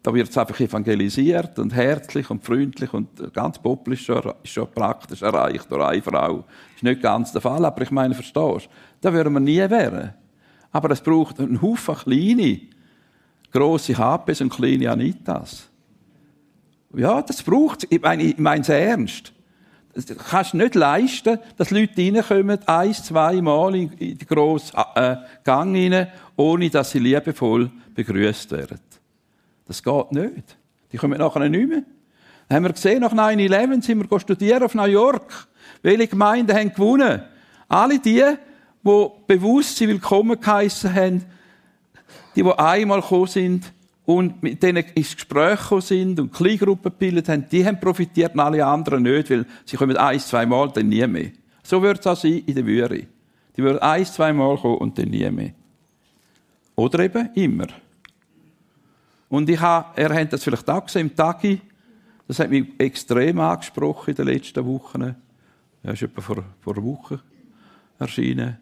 da 0.03 0.15
wird 0.15 0.31
es 0.31 0.39
einfach 0.39 0.61
evangelisiert 0.61 1.59
und 1.59 1.75
herzlich 1.75 2.31
und 2.31 2.45
freundlich 2.45 2.95
und 2.95 3.33
ganz 3.35 3.59
populisch 3.59 4.01
ist 4.01 4.07
schon, 4.07 4.33
ist 4.43 4.53
schon 4.53 4.71
praktisch 4.73 5.21
erreicht 5.21 5.71
durch 5.71 5.85
eine 5.85 6.01
Frau. 6.01 6.37
Das 6.37 6.77
ist 6.77 6.83
nicht 6.85 7.03
ganz 7.03 7.33
der 7.33 7.41
Fall, 7.41 7.65
aber 7.65 7.83
ich 7.83 7.91
meine, 7.91 8.15
verstehst 8.15 8.67
du? 8.67 8.71
Da 9.01 9.13
würden 9.13 9.33
wir 9.33 9.41
nie 9.41 9.59
werden. 9.59 10.15
Aber 10.71 10.91
es 10.91 11.01
braucht 11.01 11.41
einen 11.41 11.61
Haufen 11.61 11.97
kleine, 11.97 12.61
grosse 13.51 13.99
HPs 13.99 14.43
und 14.43 14.51
kleine 14.51 14.93
Anitas. 14.93 15.69
Ja, 16.97 17.21
das 17.21 17.43
braucht. 17.43 17.87
Ich 17.91 18.01
meine, 18.01 18.23
ich 18.23 18.39
meine 18.39 18.63
es 18.63 18.71
ernst. 18.71 19.33
Du 19.95 20.15
kannst 20.15 20.55
nicht 20.55 20.75
leisten, 20.75 21.39
dass 21.57 21.71
Leute 21.71 22.03
reinkommen, 22.03 22.59
ein, 22.67 22.93
zwei 22.95 23.41
Mal 23.41 23.75
in 23.75 23.97
den 23.99 24.19
grossen 24.27 24.77
äh, 24.95 25.17
Gang 25.45 25.75
rein, 25.75 26.09
ohne 26.37 26.71
dass 26.71 26.91
sie 26.91 26.99
liebevoll 26.99 27.71
begrüßt 27.95 28.51
werden. 28.51 28.81
Das 29.67 29.83
geht 29.83 30.13
nicht. 30.13 30.57
Die 30.93 30.97
kommen 30.97 31.19
nachher 31.19 31.49
nicht 31.49 31.69
mehr. 31.69 31.83
Dann 32.49 32.57
haben 32.57 32.65
wir 32.65 32.73
gesehen, 32.73 33.01
nach 33.01 33.13
9-11 33.13 33.83
sind 33.83 34.11
wir 34.11 34.21
studieren 34.21 34.63
auf 34.63 34.75
New 34.75 34.85
York. 34.85 35.49
Welche 35.83 36.09
Gemeinden 36.09 36.57
haben 36.57 36.73
gewonnen? 36.73 37.23
Alle 37.69 37.99
die, 37.99 38.23
die 38.85 39.07
bewusst 39.27 39.77
sie 39.77 39.89
willkommen 39.89 40.41
geheissen 40.41 40.95
haben, 40.95 41.25
die, 42.35 42.43
die 42.43 42.59
einmal 42.59 43.01
gekommen 43.01 43.27
sind 43.27 43.73
und 44.07 44.41
mit 44.43 44.63
denen 44.63 44.85
ins 44.95 45.15
Gespräch 45.15 45.61
gekommen 45.61 45.81
sind 45.83 46.21
und 46.21 46.33
Kleingruppen 46.33 46.93
gebildet 46.93 47.29
haben, 47.29 47.47
die 47.51 47.67
haben 47.67 47.79
profitiert 47.81 48.35
und 48.35 48.41
alle 48.41 48.65
anderen 48.65 49.03
nicht, 49.03 49.29
weil 49.31 49.45
sie 49.65 49.77
kommen 49.77 49.97
ein, 49.97 50.21
zwei 50.21 50.47
Mal, 50.47 50.71
dann 50.73 50.89
nie 50.89 51.07
mehr. 51.07 51.33
So 51.63 51.83
wird 51.83 51.99
es 51.99 52.07
auch 52.07 52.17
sein 52.17 52.43
in 52.47 52.55
der 52.55 52.65
Würe. 52.65 53.07
Die 53.57 53.63
würden 53.63 53.81
ein, 53.81 54.05
zwei 54.07 54.33
Mal 54.33 54.57
kommen 54.57 54.79
und 54.79 54.97
dann 54.97 55.09
nie 55.09 55.29
mehr. 55.29 55.51
Oder 56.77 57.01
eben 57.01 57.31
immer. 57.35 57.67
Und 59.29 59.51
ich 59.51 59.61
habe, 59.61 60.01
er 60.01 60.15
hat 60.15 60.33
das 60.33 60.45
vielleicht 60.45 60.71
auch 60.71 60.87
gesehen 60.87 61.09
im 61.09 61.17
Tagi, 61.17 61.61
das 62.29 62.39
hat 62.39 62.51
mich 62.51 62.67
extrem 62.79 63.41
angesprochen 63.41 64.11
in 64.11 64.17
den 64.17 64.27
letzten 64.27 64.65
Wochen. 64.65 65.17
Er 65.83 65.93
ist 65.93 66.03
etwa 66.03 66.21
vor, 66.21 66.45
vor 66.61 66.75
einer 66.75 66.85
Woche 66.85 67.21
erschienen 67.99 68.59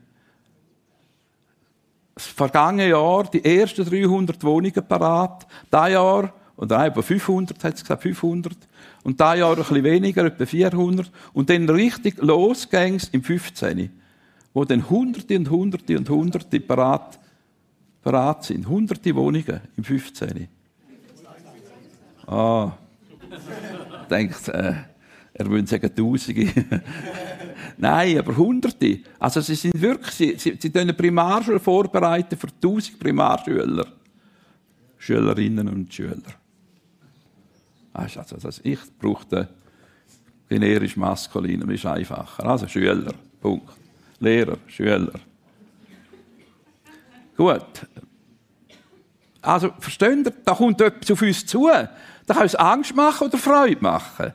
das 2.14 2.26
vergangene 2.26 2.90
Jahr 2.90 3.24
die 3.24 3.44
ersten 3.44 3.84
300 3.84 4.42
Wohnungen 4.44 4.86
parat. 4.86 5.46
Dieses 5.72 5.88
Jahr, 5.90 6.32
oder 6.56 6.86
etwa 6.86 7.02
500, 7.02 7.64
hat 7.64 7.74
es 7.74 7.82
gesagt, 7.82 8.02
500. 8.02 8.56
Und 9.02 9.18
dieses 9.20 9.38
Jahr 9.38 9.50
ein 9.50 9.56
bisschen 9.56 9.84
weniger, 9.84 10.24
etwa 10.24 10.46
400. 10.46 11.10
Und 11.32 11.50
dann 11.50 11.68
richtig 11.68 12.18
losging 12.18 13.00
im 13.12 13.22
15. 13.22 13.90
Wo 14.52 14.64
dann 14.64 14.88
Hunderte 14.88 15.36
und 15.36 15.50
Hunderte 15.50 15.98
und 15.98 16.08
Hunderte 16.08 16.60
parat, 16.60 17.18
parat 18.02 18.44
sind. 18.44 18.68
Hunderte 18.68 19.14
Wohnungen 19.16 19.60
im 19.76 19.84
15. 19.84 20.48
Ah. 22.26 22.72
Denkt, 24.08 24.48
äh, 24.48 24.74
er 25.34 25.50
würde 25.50 25.66
sagen 25.66 25.94
Tausende. 25.94 26.48
Nein, 27.76 28.18
aber 28.18 28.36
Hunderte. 28.36 29.00
Also 29.18 29.40
sie 29.40 29.54
sind 29.54 29.80
wirklich, 29.80 30.14
sie, 30.14 30.34
sie, 30.38 30.58
sie 30.60 30.78
eine 30.78 30.94
Primarschule 30.94 31.60
vorbereiten 31.60 32.36
für 32.36 32.48
tausend 32.60 32.98
Primarschüler. 32.98 33.86
Schülerinnen 34.98 35.68
und 35.68 35.92
Schüler. 35.92 36.16
Also, 37.92 38.22
das, 38.40 38.60
ich 38.64 38.78
brauche 38.98 39.26
den 39.26 39.48
generisch 40.48 40.96
maskulinen, 40.96 41.68
ist 41.70 41.86
einfacher. 41.86 42.44
Also 42.44 42.66
Schüler, 42.66 43.12
Punkt. 43.40 43.68
Lehrer, 44.18 44.58
Schüler. 44.66 45.12
Gut. 47.36 47.86
Also, 49.42 49.72
versteht 49.78 50.26
ihr, 50.26 50.32
da 50.44 50.54
kommt 50.54 50.80
etwas 50.80 51.10
auf 51.10 51.22
uns 51.22 51.44
zu. 51.44 51.68
Da 52.26 52.34
kann 52.34 52.46
es 52.46 52.54
Angst 52.54 52.94
machen 52.94 53.28
oder 53.28 53.38
Freude 53.38 53.82
machen. 53.82 54.32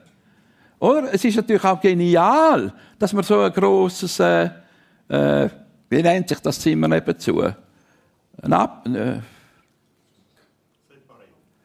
Oder? 0.80 1.12
Es 1.12 1.24
ist 1.24 1.36
natürlich 1.36 1.64
auch 1.64 1.80
genial, 1.80 2.72
dass 2.98 3.12
man 3.12 3.22
so 3.22 3.40
ein 3.40 3.52
grosses, 3.52 4.18
äh, 4.18 4.48
äh, 5.08 5.48
wie 5.90 6.02
nennt 6.02 6.28
sich 6.28 6.40
das 6.40 6.58
Zimmer 6.58 6.88
nebenzu? 6.88 7.42
Ein 8.42 8.52
Ab 8.52 8.86
äh, 8.88 9.18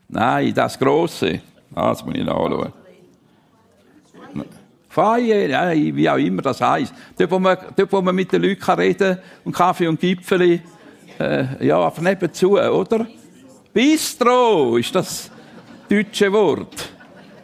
Nein, 0.07 0.53
das 0.53 0.77
grosse. 0.77 1.41
Ah, 1.73 1.89
das 1.89 2.05
muss 2.05 2.15
ich 2.15 2.23
nachschauen. 2.23 2.71
Feier, 4.89 5.47
nein, 5.49 5.95
wie 5.95 6.09
auch 6.09 6.17
immer 6.17 6.41
das 6.41 6.61
heisst. 6.61 6.93
Dort, 7.17 7.31
wo 7.31 7.39
man, 7.39 7.57
dort, 7.75 7.91
wo 7.91 8.01
man 8.01 8.15
mit 8.15 8.31
den 8.31 8.41
Leuten 8.41 8.71
reden 8.71 9.15
kann 9.15 9.23
und 9.43 9.51
Kaffee 9.51 9.87
und 9.87 9.99
Gipfeli, 9.99 10.61
äh, 11.19 11.65
ja, 11.65 11.85
einfach 11.85 12.01
nebenzu, 12.01 12.57
oder? 12.57 13.05
Bistro 13.73 14.77
ist 14.77 14.95
das 14.95 15.29
deutsche 15.89 16.31
Wort. 16.31 16.94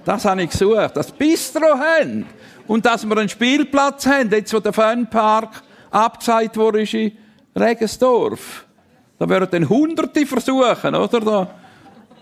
Das 0.03 0.25
habe 0.25 0.43
ich 0.43 0.49
gesucht. 0.49 0.91
Das 0.95 1.11
Bistro 1.11 1.77
haben. 1.77 2.25
Und 2.67 2.85
dass 2.85 3.07
wir 3.07 3.17
einen 3.17 3.29
Spielplatz 3.29 4.05
haben, 4.05 4.29
jetzt 4.31 4.53
wo 4.53 4.59
der 4.59 4.73
Funpark 4.73 5.61
abgesagt 5.91 6.57
wurde 6.57 6.81
in 6.81 7.11
Regensdorf. 7.55 8.65
Da 9.19 9.29
würden 9.29 9.47
dann 9.51 9.69
Hunderte 9.69 10.25
versuchen, 10.25 10.95
oder? 10.95 11.19
Da, 11.19 11.55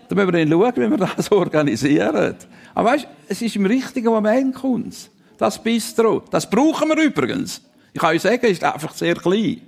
da 0.08 0.14
müssen 0.14 0.32
wir 0.32 0.44
dann 0.44 0.50
schauen, 0.50 0.72
wie 0.76 0.90
wir 0.90 0.96
das 0.98 1.32
organisieren. 1.32 2.36
Aber 2.74 2.90
weißt, 2.90 3.06
es 3.28 3.42
ist 3.42 3.56
im 3.56 3.66
richtigen 3.66 4.08
Moment 4.08 4.54
kommt 4.54 5.10
Das 5.38 5.62
Bistro. 5.62 6.22
Das 6.30 6.48
brauchen 6.48 6.88
wir 6.88 7.02
übrigens. 7.02 7.62
Ich 7.92 8.00
kann 8.00 8.14
euch 8.14 8.22
sagen, 8.22 8.40
es 8.42 8.52
ist 8.52 8.64
einfach 8.64 8.92
sehr 8.92 9.14
klein. 9.14 9.62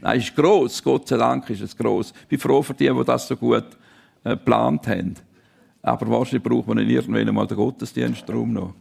Nein, 0.00 0.18
es 0.18 0.24
ist 0.24 0.36
gross. 0.36 0.82
Gott 0.82 1.08
sei 1.08 1.16
Dank 1.16 1.48
ist 1.50 1.62
es 1.62 1.76
gross. 1.76 2.12
Ich 2.22 2.28
bin 2.28 2.38
froh 2.38 2.62
für 2.62 2.74
die, 2.74 2.88
die 2.88 3.04
das 3.04 3.26
so 3.26 3.36
gut 3.36 3.64
äh, 4.22 4.30
geplant 4.30 4.86
haben. 4.86 5.14
Aber 5.86 6.08
wahrscheinlich 6.08 6.42
braucht 6.42 6.66
man 6.66 6.78
irgendwann 6.78 7.32
mal 7.32 7.46
den 7.46 7.56
Gottesdienst 7.56 8.28
drum 8.28 8.52
noch. 8.52 8.74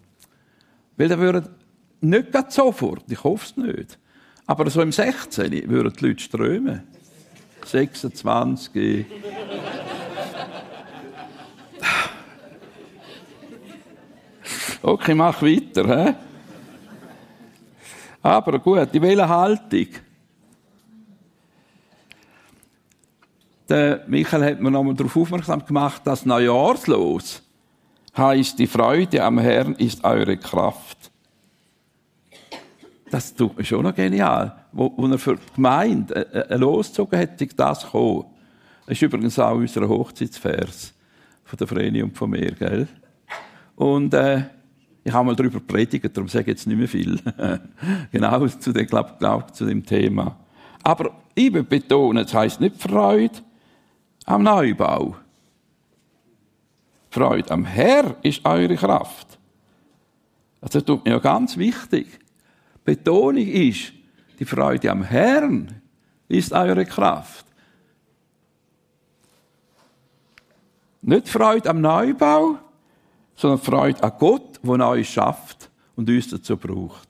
Weil 0.98 1.08
dann 1.08 1.20
würden 1.20 1.48
nicht 2.02 2.32
gerade 2.32 2.52
sofort, 2.52 3.04
ich 3.08 3.24
hoffe 3.24 3.46
es 3.46 3.58
nicht, 3.58 4.00
aber 4.48 4.68
so 4.72 4.82
im 4.82 4.92
16. 4.92 5.70
würden 5.70 5.94
die 5.94 6.06
Leute 6.08 6.24
strömen. 6.24 6.82
26. 7.64 9.06
Okay, 14.82 15.14
mach 15.14 15.42
weiter. 15.44 16.06
He? 16.06 16.14
Aber 18.24 18.58
gut, 18.58 18.94
in 18.94 19.02
welcher 19.04 19.30
Haltung? 19.30 19.88
Der 23.68 24.04
Michael 24.08 24.44
hat 24.44 24.62
mir 24.62 24.70
nochmal 24.70 24.94
darauf 24.94 25.16
aufmerksam 25.16 25.66
gemacht, 25.66 26.02
dass 26.06 26.26
Neujahrslos 26.26 27.42
heißt, 28.16 28.60
die 28.60 28.68
Freude 28.68 29.24
am 29.24 29.40
Herrn 29.40 29.74
ist 29.76 30.04
eure 30.04 30.38
Kraft. 30.38 31.12
Das 33.10 33.34
tut 33.34 33.58
mir 33.58 33.64
schon 33.64 33.84
noch 33.84 33.96
genial. 33.96 34.56
Wo, 34.72 34.94
wo 34.96 35.08
er 35.08 35.18
für 35.18 35.36
die 35.36 35.56
Gemeinde 35.56 36.34
äh, 36.34 36.54
äh 36.54 36.58
losgezogen 36.58 37.20
hat, 37.20 37.42
das 37.58 37.86
gekommen. 37.86 38.26
Das 38.86 38.98
ist 38.98 39.02
übrigens 39.02 39.40
auch 39.40 39.56
unser 39.56 39.88
Hochzeitsvers 39.88 40.94
von 41.44 41.58
der 41.58 41.68
Vreni 41.68 42.04
und 42.04 42.16
von 42.16 42.30
mir, 42.30 42.52
gell? 42.52 42.88
Und 43.76 44.14
äh, 44.14 44.44
ich 45.04 45.14
habe 45.14 45.26
mal 45.26 45.36
darüber 45.36 45.60
predigt, 45.60 46.16
darum 46.16 46.28
sage 46.28 46.44
ich 46.44 46.48
jetzt 46.50 46.68
nicht 46.68 46.78
mehr 46.78 46.88
viel. 46.88 47.20
genau 48.12 48.48
zu 48.48 48.72
dem, 48.72 48.88
glaub, 48.88 49.20
glaub, 49.20 49.56
zu 49.56 49.66
dem 49.66 49.86
Thema. 49.86 50.36
Aber 50.84 51.12
ich 51.34 51.54
will 51.54 51.64
betonen, 51.64 52.26
es 52.26 52.34
heisst 52.34 52.62
nicht 52.62 52.82
Freude, 52.82 53.40
am 54.26 54.44
Neubau. 54.44 55.16
Freude 57.10 57.52
am 57.52 57.64
Herr 57.64 58.18
ist 58.24 58.44
eure 58.44 58.76
Kraft. 58.76 59.40
Also 60.62 60.80
das 60.80 60.86
tut 60.86 61.06
mir 61.06 61.12
ja 61.12 61.20
ganz 61.20 61.58
wichtig. 61.58 62.20
Betonung 62.84 63.48
ist, 63.48 63.94
die 64.40 64.46
Freude 64.46 64.92
am 64.92 65.04
Herrn 65.04 65.82
ist 66.28 66.52
eure 66.52 66.86
Kraft. 66.86 67.46
Nicht 71.02 71.30
Freude 71.30 71.70
am 71.70 71.82
Neubau, 71.82 72.58
sondern 73.36 73.60
Freude 73.60 74.04
an 74.04 74.14
Gott, 74.18 74.60
der 74.64 74.78
neu 74.78 75.04
schafft 75.04 75.70
und 75.96 76.10
uns 76.10 76.30
dazu 76.30 76.58
braucht. 76.58 77.08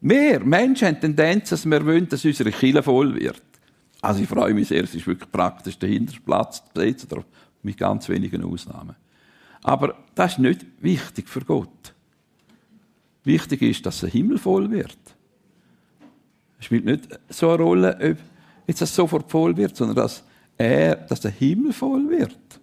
Wir 0.00 0.40
Menschen 0.40 0.88
haben 0.88 1.00
Tendenz, 1.00 1.50
dass 1.50 1.64
wir 1.64 1.84
wollen, 1.86 2.08
dass 2.08 2.24
unsere 2.24 2.50
Kille 2.50 2.82
voll 2.82 3.14
wird. 3.14 3.42
Also 4.06 4.22
ich 4.22 4.28
freue 4.28 4.54
mich 4.54 4.68
sehr, 4.68 4.84
es 4.84 4.94
ist 4.94 5.04
wirklich 5.04 5.32
praktisch 5.32 5.76
der 5.80 5.88
Hinterplatz 5.88 6.62
besetzt, 6.72 7.08
mit 7.64 7.76
ganz 7.76 8.08
wenigen 8.08 8.44
Ausnahmen. 8.44 8.94
Aber 9.64 9.96
das 10.14 10.34
ist 10.34 10.38
nicht 10.38 10.64
wichtig 10.80 11.28
für 11.28 11.40
Gott. 11.40 11.92
Wichtig 13.24 13.62
ist, 13.62 13.84
dass 13.84 13.98
der 13.98 14.10
Himmel 14.10 14.38
voll 14.38 14.70
wird. 14.70 14.96
Es 16.60 16.66
spielt 16.66 16.84
nicht 16.84 17.08
so 17.28 17.50
eine 17.50 17.60
Rolle, 17.60 17.96
ob 18.12 18.18
jetzt 18.68 18.80
das 18.80 18.94
sofort 18.94 19.28
voll 19.28 19.56
wird, 19.56 19.74
sondern 19.74 19.96
dass, 19.96 20.22
er, 20.56 20.94
dass 20.94 21.22
der 21.22 21.32
Himmel 21.32 21.72
voll 21.72 22.08
wird. 22.08 22.60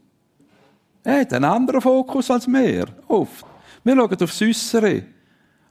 Er 1.03 1.19
hat 1.19 1.33
einen 1.33 1.43
anderen 1.43 1.81
Fokus 1.81 2.31
als 2.31 2.47
wir, 2.47 2.85
oft. 3.09 3.45
Wir 3.83 3.97
schauen 3.97 4.21
auf 4.21 4.31
Süßere. 4.31 5.03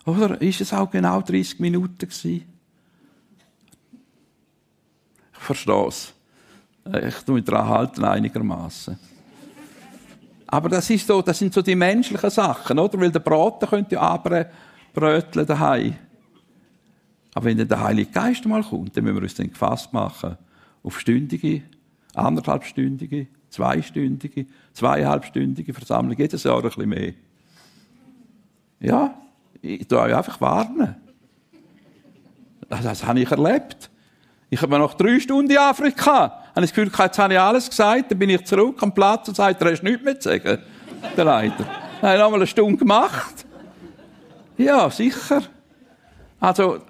Oder 0.04 0.38
ist 0.42 0.60
es 0.60 0.74
auch 0.74 0.90
genau 0.90 1.22
30 1.22 1.60
Minuten 1.60 1.96
gewesen? 1.96 2.51
Verstehe 5.42 5.86
es. 5.88 6.14
Ich 7.06 7.16
tue 7.24 7.36
mich 7.36 7.44
daran 7.44 7.68
halten, 7.68 8.04
einigermaßen. 8.04 8.98
Aber 10.46 10.68
das, 10.68 10.90
ist 10.90 11.06
so, 11.06 11.22
das 11.22 11.38
sind 11.38 11.54
so 11.54 11.62
die 11.62 11.74
menschlichen 11.74 12.30
Sachen, 12.30 12.78
oder? 12.78 13.00
Weil 13.00 13.10
der 13.10 13.20
Braten 13.20 13.68
könnte 13.68 13.94
ja 13.94 14.16
bröteln 14.92 15.46
daheim. 15.46 15.94
Aber 17.34 17.46
wenn 17.46 17.56
dann 17.56 17.68
der 17.68 17.80
Heilige 17.80 18.10
Geist 18.10 18.44
mal 18.44 18.62
kommt, 18.62 18.96
dann 18.96 19.04
müssen 19.04 19.16
wir 19.16 19.22
uns 19.22 19.34
dann 19.34 19.48
gefasst 19.48 19.92
machen 19.92 20.36
auf 20.82 21.00
stündige, 21.00 21.62
anderthalbstündige, 22.14 23.28
zweistündige, 23.48 24.46
zweieinhalbstündige 24.74 25.72
Versammlung, 25.72 26.18
jedes 26.18 26.42
Jahr 26.42 26.56
ein 26.56 26.62
bisschen 26.62 26.88
mehr. 26.88 27.14
Ja, 28.80 29.14
ich 29.62 29.86
tue 29.86 30.00
euch 30.00 30.14
einfach 30.14 30.40
warnen. 30.40 30.96
Das, 32.68 32.82
das 32.82 33.06
habe 33.06 33.20
ich 33.20 33.30
erlebt. 33.30 33.90
Ich 34.52 34.60
habe 34.60 34.78
nach 34.78 34.92
drei 34.92 35.18
Stunden 35.18 35.50
in 35.50 35.56
Afrika, 35.56 36.04
habe 36.04 36.66
ich 36.66 36.70
das 36.70 36.74
Gefühl, 36.74 36.92
jetzt 36.94 37.18
habe 37.18 37.32
ich 37.32 37.40
alles 37.40 37.70
gesagt, 37.70 38.10
dann 38.10 38.18
bin 38.18 38.28
ich 38.28 38.44
zurück 38.44 38.82
am 38.82 38.92
Platz 38.92 39.26
und 39.28 39.34
sage, 39.34 39.56
du 39.58 39.64
hast 39.64 39.82
nichts 39.82 40.04
mehr 40.04 40.20
zu 40.20 40.28
sagen, 40.28 40.58
der 41.16 41.24
Leiter. 41.24 41.64
Dann 41.64 42.10
habe 42.10 42.14
ich 42.16 42.20
nochmal 42.20 42.40
eine 42.40 42.46
Stunde 42.46 42.76
gemacht. 42.76 43.46
Ja, 44.58 44.90
sicher. 44.90 45.40
Also, 46.38 46.80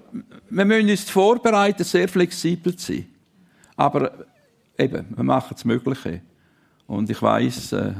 wir 0.49 0.65
müssen 0.65 0.89
uns 0.89 1.09
vorbereiten, 1.09 1.85
sehr 1.85 2.09
flexibel 2.09 2.75
zu 2.75 2.95
sein. 2.95 3.05
Aber 3.77 4.11
eben, 4.77 5.05
wir 5.15 5.23
machen 5.23 5.53
das 5.53 5.63
Mögliche. 5.63 6.19
Und 6.85 7.09
ich 7.09 7.21
weiß, 7.21 7.71
äh, 7.71 7.93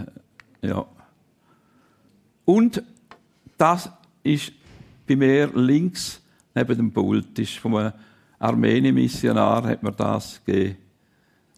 ja. 0.62 0.86
Und 2.43 2.84
das 3.58 3.89
ist 4.23 4.52
bei 5.08 5.15
mir 5.15 5.47
links 5.56 6.21
neben 6.54 6.76
dem 6.76 6.91
Pult, 6.91 7.39
ist 7.39 7.60
von 7.60 7.78
einem 7.78 7.93
Armenien-Missionar 8.43 9.63
hat 9.63 9.84
mir 9.84 9.93
das 9.93 10.41
gegeben. 10.43 10.77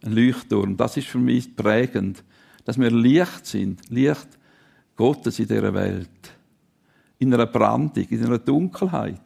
Ein 0.04 0.12
Leuchtturm. 0.12 0.78
Das 0.78 0.98
ist 0.98 1.08
für 1.08 1.18
mich 1.18 1.56
prägend, 1.56 2.24
dass 2.64 2.80
wir 2.80 2.92
Licht 2.92 3.46
sind, 3.48 3.90
Licht 3.90 4.28
Gottes 4.96 5.40
in 5.40 5.48
dieser 5.48 5.74
Welt. 5.74 6.10
In 7.18 7.34
einer 7.34 7.48
Brandung, 7.48 8.06
in 8.08 8.24
einer 8.24 8.38
Dunkelheit. 8.38 9.20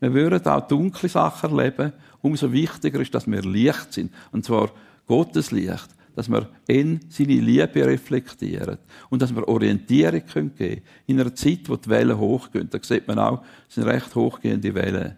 Wir 0.00 0.12
würden 0.12 0.44
auch 0.44 0.66
dunkle 0.66 1.08
Sachen 1.08 1.50
erleben. 1.50 1.92
Umso 2.20 2.50
wichtiger 2.50 3.00
ist, 3.00 3.14
dass 3.14 3.30
wir 3.30 3.42
Licht 3.42 3.92
sind. 3.92 4.12
Und 4.32 4.44
zwar 4.44 4.70
Gottes 5.06 5.52
Licht 5.52 5.88
dass 6.14 6.28
wir 6.28 6.46
in 6.66 7.00
seine 7.08 7.40
Liebe 7.40 7.86
reflektieren 7.86 8.76
und 9.08 9.22
dass 9.22 9.34
wir 9.34 9.48
Orientierung 9.48 10.22
geben 10.26 10.54
können. 10.54 10.82
In 11.06 11.18
einer 11.18 11.34
Zeit, 11.34 11.68
wo 11.68 11.76
die 11.76 11.88
Wellen 11.88 12.18
hochgehen, 12.18 12.68
da 12.68 12.78
sieht 12.82 13.08
man 13.08 13.18
auch, 13.18 13.42
es 13.66 13.76
sind 13.76 13.84
recht 13.84 14.14
hochgehende 14.14 14.74
Wellen. 14.74 15.16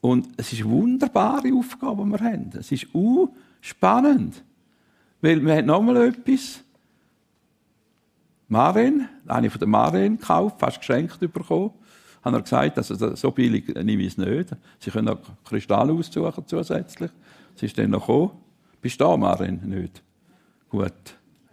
Und 0.00 0.28
es 0.36 0.52
ist 0.52 0.62
eine 0.62 0.70
wunderbare 0.70 1.52
Aufgabe, 1.52 2.04
die 2.04 2.10
wir 2.10 2.20
haben. 2.20 2.50
Es 2.54 2.70
ist 2.70 2.94
uh, 2.94 3.28
spannend. 3.60 4.42
Weil 5.20 5.44
wir 5.44 5.56
haben 5.56 5.66
nochmal 5.66 6.08
etwas. 6.08 6.60
Maren, 8.50 9.08
eine 9.26 9.50
von 9.50 9.60
den 9.60 9.68
Maren 9.68 10.18
gekauft, 10.18 10.58
fast 10.58 10.78
geschenkt 10.78 11.20
bekommen. 11.20 11.72
Haben 12.22 12.34
er 12.34 12.42
gesagt, 12.42 12.78
also 12.78 13.14
so 13.14 13.30
billig 13.30 13.68
nehme 13.68 14.02
ich 14.02 14.08
es 14.08 14.18
nicht. 14.18 14.56
Sie 14.78 14.90
können 14.90 15.08
auch 15.08 15.20
Kristall 15.44 15.90
aussuchen 15.90 16.44
zusätzlich. 16.46 17.10
Sie 17.56 17.66
ist 17.66 17.76
dann 17.76 17.90
noch 17.90 18.06
gekommen. 18.06 18.30
Bist 18.80 19.00
du 19.00 19.04
da, 19.04 19.16
Marin? 19.16 19.60
Nicht. 19.64 20.02
Gut, 20.70 20.92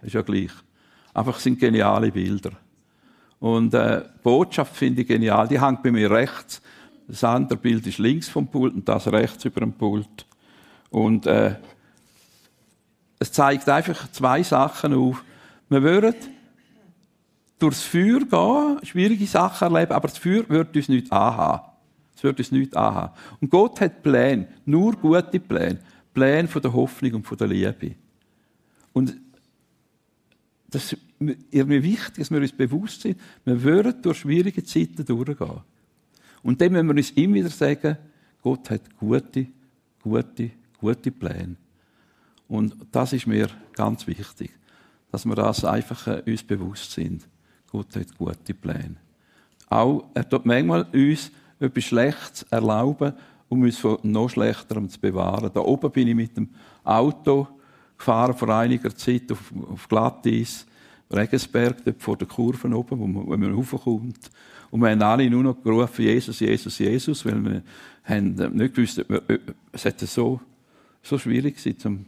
ist 0.02 0.14
ja 0.14 0.22
gleich. 0.22 0.52
Einfach 1.12 1.38
sind 1.38 1.58
geniale 1.58 2.10
Bilder. 2.10 2.52
Und 3.40 3.74
äh, 3.74 4.02
Botschaft 4.22 4.76
finde 4.76 5.02
ich 5.02 5.08
genial. 5.08 5.48
Die 5.48 5.60
hängt 5.60 5.82
bei 5.82 5.90
mir 5.90 6.10
rechts. 6.10 6.62
Das 7.08 7.22
andere 7.24 7.58
Bild 7.58 7.86
ist 7.86 7.98
links 7.98 8.28
vom 8.28 8.48
Pult 8.48 8.74
und 8.74 8.88
das 8.88 9.06
rechts 9.08 9.44
über 9.44 9.60
dem 9.60 9.72
Pult. 9.72 10.26
Und 10.90 11.26
äh, 11.26 11.56
es 13.18 13.32
zeigt 13.32 13.68
einfach 13.68 14.10
zwei 14.12 14.42
Sachen 14.42 14.92
auf. 14.92 15.24
Wir 15.68 15.82
würden 15.82 16.14
durchs 17.58 17.82
Feuer 17.82 18.20
gehen, 18.20 18.84
schwierige 18.84 19.26
Sachen 19.26 19.72
erleben, 19.74 19.92
aber 19.92 20.08
das 20.08 20.18
Feuer 20.18 20.48
wird 20.48 20.76
uns 20.76 20.88
nicht 20.88 21.12
anhaben. 21.12 21.64
Es 22.14 22.22
wird 22.22 22.38
uns 22.38 22.50
nicht 22.50 22.76
anhaben. 22.76 23.14
Und 23.40 23.50
Gott 23.50 23.80
hat 23.80 24.02
Pläne, 24.02 24.48
nur 24.64 24.92
gute 24.96 25.40
Pläne. 25.40 25.78
Pläne 26.12 26.48
von 26.48 26.62
der 26.62 26.72
Hoffnung 26.72 27.14
und 27.14 27.26
von 27.26 27.36
der 27.36 27.46
Liebe. 27.46 27.94
Und 28.92 29.16
das 30.68 30.92
ist 30.92 31.00
irgendwie 31.50 31.82
wichtig, 31.82 32.16
dass 32.16 32.30
wir 32.30 32.40
uns 32.40 32.52
bewusst 32.52 33.02
sind, 33.02 33.20
wir 33.44 33.62
würden 33.62 34.00
durch 34.02 34.18
schwierige 34.18 34.64
Zeiten 34.64 35.04
durchgehen. 35.04 35.60
Und 36.46 36.60
dann 36.60 36.70
müssen 36.70 36.86
wir 36.86 36.94
uns 36.94 37.10
immer 37.10 37.34
wieder 37.34 37.48
sagen, 37.48 37.96
Gott 38.40 38.70
hat 38.70 38.82
gute, 39.00 39.48
gute, 40.00 40.52
gute 40.78 41.10
Pläne. 41.10 41.56
Und 42.46 42.76
das 42.92 43.12
ist 43.12 43.26
mir 43.26 43.48
ganz 43.72 44.06
wichtig, 44.06 44.52
dass 45.10 45.26
wir 45.26 45.34
das 45.34 45.64
einfach 45.64 46.06
äh, 46.06 46.22
uns 46.24 46.44
bewusst 46.44 46.92
sind. 46.92 47.26
Gott 47.68 47.96
hat 47.96 48.16
gute 48.16 48.54
Pläne. 48.54 48.94
Auch, 49.68 50.04
er 50.14 50.28
tut 50.28 50.46
manchmal 50.46 50.86
uns 50.92 51.32
etwas 51.58 51.82
Schlechtes 51.82 52.44
erlauben, 52.44 53.14
um 53.48 53.62
uns 53.62 53.78
von 53.78 53.98
noch 54.04 54.30
Schlechterem 54.30 54.88
zu 54.88 55.00
bewahren. 55.00 55.50
Da 55.52 55.58
oben 55.58 55.90
bin 55.90 56.06
ich 56.06 56.14
mit 56.14 56.36
dem 56.36 56.50
Auto 56.84 57.48
gefahren 57.98 58.36
vor 58.36 58.50
einiger 58.50 58.94
Zeit 58.94 59.32
auf, 59.32 59.52
auf 59.68 59.88
Glatteis, 59.88 60.64
Regensberg, 61.10 61.84
dort 61.84 62.02
vor 62.02 62.16
der 62.16 62.26
Kurve 62.26 62.68
oben, 62.74 62.98
wo 62.98 63.06
man, 63.06 63.28
wenn 63.30 63.40
man 63.40 63.54
raufkommt. 63.54 64.30
Und 64.70 64.80
wir 64.80 64.90
haben 64.90 65.02
alle 65.02 65.30
nur 65.30 65.42
noch 65.42 65.62
gerufen, 65.62 66.02
Jesus, 66.02 66.40
Jesus, 66.40 66.78
Jesus, 66.78 67.24
weil 67.24 67.44
wir 67.44 67.62
haben 68.04 68.38
äh, 68.38 68.48
nicht 68.48 68.74
gewusst, 68.74 68.98
ob 68.98 69.08
wir, 69.08 69.40
es 69.72 69.84
hätte 69.84 70.06
so, 70.06 70.40
so 71.02 71.18
schwierig 71.18 71.58
sein 71.58 71.78
zum 71.78 72.06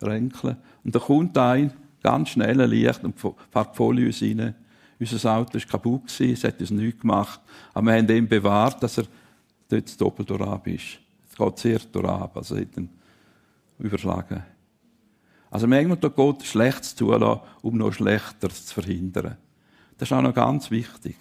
Ränkeln. 0.00 0.56
Und 0.84 0.94
da 0.94 0.98
kommt 0.98 1.36
ein, 1.36 1.72
ganz 2.02 2.30
schnell 2.30 2.60
ein 2.60 2.70
Licht 2.70 3.04
und 3.04 3.18
fährt 3.18 3.76
voll 3.76 3.98
in 3.98 4.06
uns 4.06 4.22
rein. 4.22 4.54
Unser 5.00 5.36
Auto 5.36 5.54
war 5.54 5.60
kaputt, 5.60 6.20
es 6.20 6.44
hat 6.44 6.60
uns 6.60 6.70
nichts 6.70 7.00
gemacht. 7.00 7.40
Aber 7.74 7.86
wir 7.86 7.98
haben 7.98 8.08
ihn 8.08 8.28
bewahrt, 8.28 8.82
dass 8.82 8.98
er 8.98 9.04
dort 9.68 10.00
doppelt 10.00 10.30
durchab 10.30 10.66
ist. 10.66 10.98
Es 11.30 11.36
geht 11.36 11.58
sehr 11.58 11.78
durchab, 11.92 12.36
also 12.36 12.56
hat 12.56 12.76
ihn 12.76 12.88
überschlagen. 13.78 14.42
Also 15.50 15.66
manchmal 15.66 15.98
tut 15.98 16.14
Gott 16.14 16.42
Schlechtes 16.44 16.94
zulassen, 16.94 17.40
um 17.62 17.76
noch 17.76 17.92
Schlechteres 17.92 18.66
zu 18.66 18.74
verhindern. 18.74 19.36
Das 19.96 20.08
ist 20.08 20.12
auch 20.12 20.22
noch 20.22 20.34
ganz 20.34 20.70
wichtig. 20.70 21.16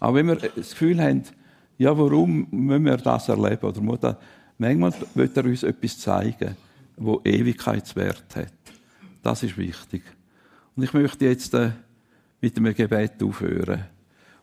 Auch 0.00 0.14
wenn 0.14 0.26
wir 0.26 0.36
das 0.36 0.70
Gefühl 0.70 1.00
haben, 1.00 1.22
ja, 1.78 1.96
warum 1.96 2.46
müssen 2.50 2.84
wir 2.84 2.96
das 2.96 3.28
erleben? 3.28 3.66
Oder 3.66 3.80
muss 3.80 4.00
das, 4.00 4.16
manchmal 4.58 4.92
wird 5.14 5.36
er 5.36 5.44
uns 5.44 5.62
etwas 5.62 5.98
zeigen, 5.98 6.56
wo 6.96 7.20
Ewigkeitswert 7.24 8.36
hat. 8.36 8.52
Das 9.22 9.42
ist 9.42 9.56
wichtig. 9.56 10.02
Und 10.76 10.82
ich 10.82 10.92
möchte 10.92 11.24
jetzt 11.24 11.54
äh, 11.54 11.70
mit 12.40 12.56
einem 12.56 12.74
Gebet 12.74 13.22
aufhören. 13.22 13.84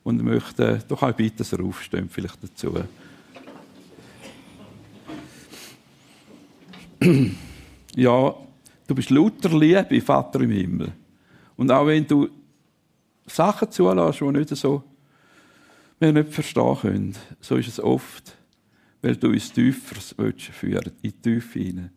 Und 0.04 0.24
möchte 0.24 0.82
doch 0.88 1.04
auch 1.04 1.12
bitten, 1.12 1.38
dass 1.38 1.54
er 1.54 1.64
aufsteht, 1.64 2.06
vielleicht 2.10 2.44
dazu. 2.44 2.74
ja, 7.96 8.36
du 8.92 8.96
bist 8.96 9.10
lauter 9.10 9.58
Liebe, 9.58 10.02
Vater 10.02 10.42
im 10.42 10.52
Himmel. 10.52 10.92
Und 11.56 11.72
auch 11.72 11.88
wenn 11.88 12.06
du 12.06 12.28
Sachen 13.26 13.72
zulässt, 13.72 14.20
die 14.20 14.26
nicht 14.26 14.50
so, 14.50 14.84
wir 15.98 16.12
nicht 16.12 16.34
verstehen 16.34 16.78
können, 16.82 17.16
so 17.40 17.56
ist 17.56 17.70
es 17.70 17.80
oft, 17.80 18.36
weil 19.02 19.16
du 19.16 19.30
uns 19.30 19.54
tiefer 19.54 19.96
willst 20.18 20.48
führen, 20.48 20.92
in 21.02 21.10
die 21.10 21.12
Tiefe 21.14 21.60
hinein. 21.60 21.92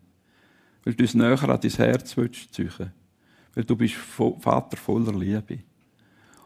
Weil 0.85 0.93
du 0.93 1.03
uns 1.03 1.15
näher 1.15 1.49
an 1.49 1.59
dein 1.61 1.71
Herz 1.71 2.15
willst 2.15 2.53
ziehen. 2.53 2.93
Weil 3.53 3.65
du 3.65 3.75
bist 3.75 3.95
Vater 3.95 4.77
voller 4.77 5.13
Liebe. 5.13 5.59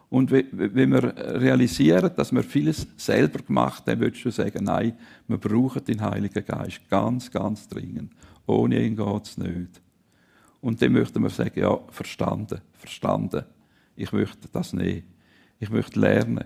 Und 0.09 0.31
wenn 0.31 0.91
wir 0.91 1.15
realisieren, 1.39 2.09
dass 2.15 2.31
wir 2.31 2.41
vieles 2.41 2.87
selber 2.97 3.43
gemacht 3.43 3.85
haben, 3.85 3.99
würdest 3.99 4.25
du 4.25 4.31
sagen, 4.31 4.63
nein, 4.63 4.97
wir 5.27 5.37
brauchen 5.37 5.85
den 5.85 6.01
Heiligen 6.01 6.43
Geist 6.43 6.81
ganz, 6.89 7.29
ganz 7.29 7.67
dringend. 7.67 8.13
Ohne 8.47 8.83
ihn 8.83 8.95
geht 8.95 9.25
es 9.27 9.37
nicht. 9.37 9.79
Und 10.61 10.81
dann 10.81 10.93
möchten 10.93 11.21
wir 11.21 11.29
sagen, 11.29 11.59
ja, 11.59 11.77
verstanden, 11.89 12.61
verstanden. 12.73 13.45
Ich 13.95 14.11
möchte 14.11 14.47
das 14.51 14.73
nicht. 14.73 15.03
Ich 15.59 15.69
möchte 15.69 15.99
lernen. 15.99 16.45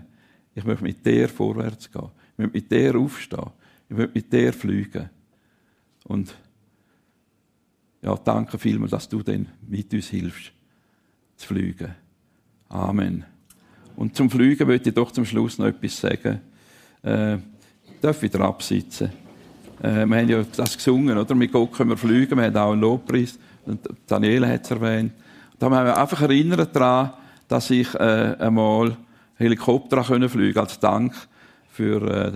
Ich 0.54 0.64
möchte 0.64 0.84
mit 0.84 1.04
dir 1.04 1.28
vorwärts 1.28 1.90
gehen. 1.90 2.10
Ich 2.32 2.38
möchte 2.38 2.56
mit 2.56 2.70
dir 2.70 2.96
aufstehen. 2.96 3.50
Ich 3.88 3.96
möchte 3.96 4.12
mit 4.14 4.32
dir 4.32 4.52
fliegen. 4.52 5.10
Und 6.04 6.34
ja, 8.02 8.14
danke 8.16 8.58
vielmals, 8.58 8.90
dass 8.90 9.08
du 9.08 9.22
dann 9.22 9.48
mit 9.66 9.92
uns 9.94 10.08
hilfst, 10.08 10.52
zu 11.36 11.46
fliegen. 11.46 11.94
Amen. 12.68 13.24
Und 13.96 14.16
zum 14.16 14.30
Fliegen 14.30 14.66
möchte 14.66 14.90
ich 14.90 14.94
doch 14.94 15.10
zum 15.10 15.24
Schluss 15.24 15.58
noch 15.58 15.66
etwas 15.66 15.98
sagen. 15.98 16.40
Äh, 17.02 17.36
ich 17.36 18.00
darf 18.00 18.20
wieder 18.22 18.40
absitzen. 18.40 19.10
Äh, 19.82 20.04
wir 20.06 20.16
haben 20.16 20.28
ja 20.28 20.44
das 20.56 20.76
gesungen, 20.76 21.16
oder? 21.16 21.34
Mit 21.34 21.52
Gott 21.52 21.72
können 21.72 21.90
wir 21.90 21.96
fliegen. 21.96 22.36
Wir 22.36 22.44
haben 22.44 22.56
auch 22.56 22.72
einen 22.72 22.80
Lobpreis. 22.80 23.38
Daniela 24.06 24.48
hat 24.48 24.64
es 24.64 24.70
erwähnt. 24.70 25.12
Da 25.58 25.70
haben 25.70 25.86
wir 25.86 25.96
einfach 25.96 26.22
erinnert 26.22 26.74
daran, 26.74 27.12
dass 27.48 27.70
ich 27.70 27.94
äh, 27.94 28.36
einmal 28.38 28.96
Helikopter 29.36 30.02
fliegen 30.04 30.28
konnte, 30.28 30.60
als 30.60 30.78
Dank 30.78 31.14
für, 31.68 32.02
äh, 32.02 32.32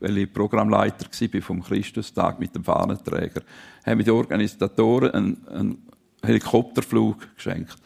weil 0.00 0.18
ich 0.18 0.32
Programmleiter 0.32 1.06
war 1.06 1.42
vom 1.42 1.62
Christustag 1.62 2.38
mit 2.38 2.54
dem 2.54 2.64
Fahnenträger, 2.64 3.42
haben 3.84 4.04
die 4.04 4.10
Organisatoren 4.10 5.10
einen, 5.10 5.48
einen 5.48 5.88
Helikopterflug 6.22 7.36
geschenkt. 7.36 7.76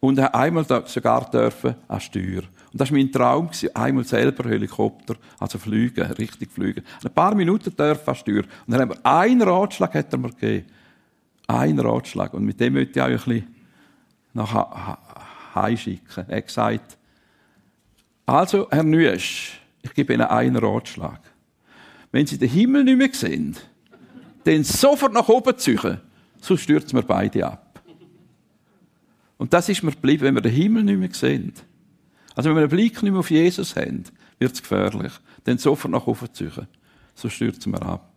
Und 0.00 0.18
einmal 0.18 0.64
sogar 0.86 1.30
dürfen 1.30 1.74
an 1.86 2.00
Steuer. 2.00 2.42
Und 2.72 2.80
das 2.80 2.90
war 2.90 2.96
mein 2.96 3.12
Traum, 3.12 3.50
einmal 3.74 4.04
selber 4.04 4.48
Helikopter, 4.48 5.16
also 5.38 5.58
fliegen, 5.58 6.04
richtig 6.12 6.50
fliegen. 6.50 6.84
Ein 7.04 7.12
paar 7.12 7.34
Minuten 7.34 7.74
dürfen 7.76 8.08
an 8.08 8.14
Steuer. 8.14 8.44
Und 8.66 8.68
dann 8.68 8.80
haben 8.80 8.90
wir 8.90 9.06
einen 9.06 9.42
Ratschlag 9.42 9.94
hat 9.94 10.12
er 10.12 10.18
mir 10.18 10.30
gegeben. 10.30 10.66
Einen 11.50 11.80
Ratschlag. 11.80 12.32
Und 12.34 12.44
mit 12.44 12.60
dem 12.60 12.74
möchte 12.74 12.98
ich 12.98 13.02
auch 13.02 13.06
ein 13.06 13.16
bisschen 13.16 13.54
nach 14.32 14.96
Hause. 15.54 15.98
Er 16.28 16.36
hat 16.36 16.46
gesagt, 16.46 16.98
also, 18.24 18.68
Herr 18.70 18.84
Nüesch, 18.84 19.60
ich 19.82 19.92
gebe 19.92 20.14
Ihnen 20.14 20.22
einen 20.22 20.56
Ratschlag. 20.56 21.20
Wenn 22.12 22.26
Sie 22.26 22.38
den 22.38 22.48
Himmel 22.48 22.84
nicht 22.84 22.98
mehr 22.98 23.12
sehen, 23.12 23.56
dann 24.44 24.62
sofort 24.62 25.12
nach 25.12 25.28
oben 25.28 25.58
ziehen, 25.58 26.00
sonst 26.40 26.62
stürzen 26.62 26.96
wir 26.96 27.02
beide 27.02 27.46
ab. 27.46 27.82
Und 29.36 29.52
das 29.52 29.68
ist 29.68 29.82
mir 29.82 29.90
geblieben, 29.90 30.22
wenn 30.22 30.34
wir 30.34 30.42
den 30.42 30.52
Himmel 30.52 30.84
nicht 30.84 30.98
mehr 30.98 31.12
sehen. 31.12 31.52
Also 32.36 32.50
wenn 32.50 32.56
wir 32.56 32.68
den 32.68 32.76
Blick 32.76 33.02
nicht 33.02 33.10
mehr 33.10 33.20
auf 33.20 33.30
Jesus 33.30 33.74
haben, 33.74 34.04
wird 34.38 34.52
es 34.52 34.62
gefährlich. 34.62 35.12
Dann 35.44 35.58
sofort 35.58 35.92
nach 35.92 36.06
oben 36.06 36.32
ziehen, 36.32 36.68
sonst 37.14 37.34
stürzen 37.34 37.72
wir 37.72 37.82
ab. 37.82 38.09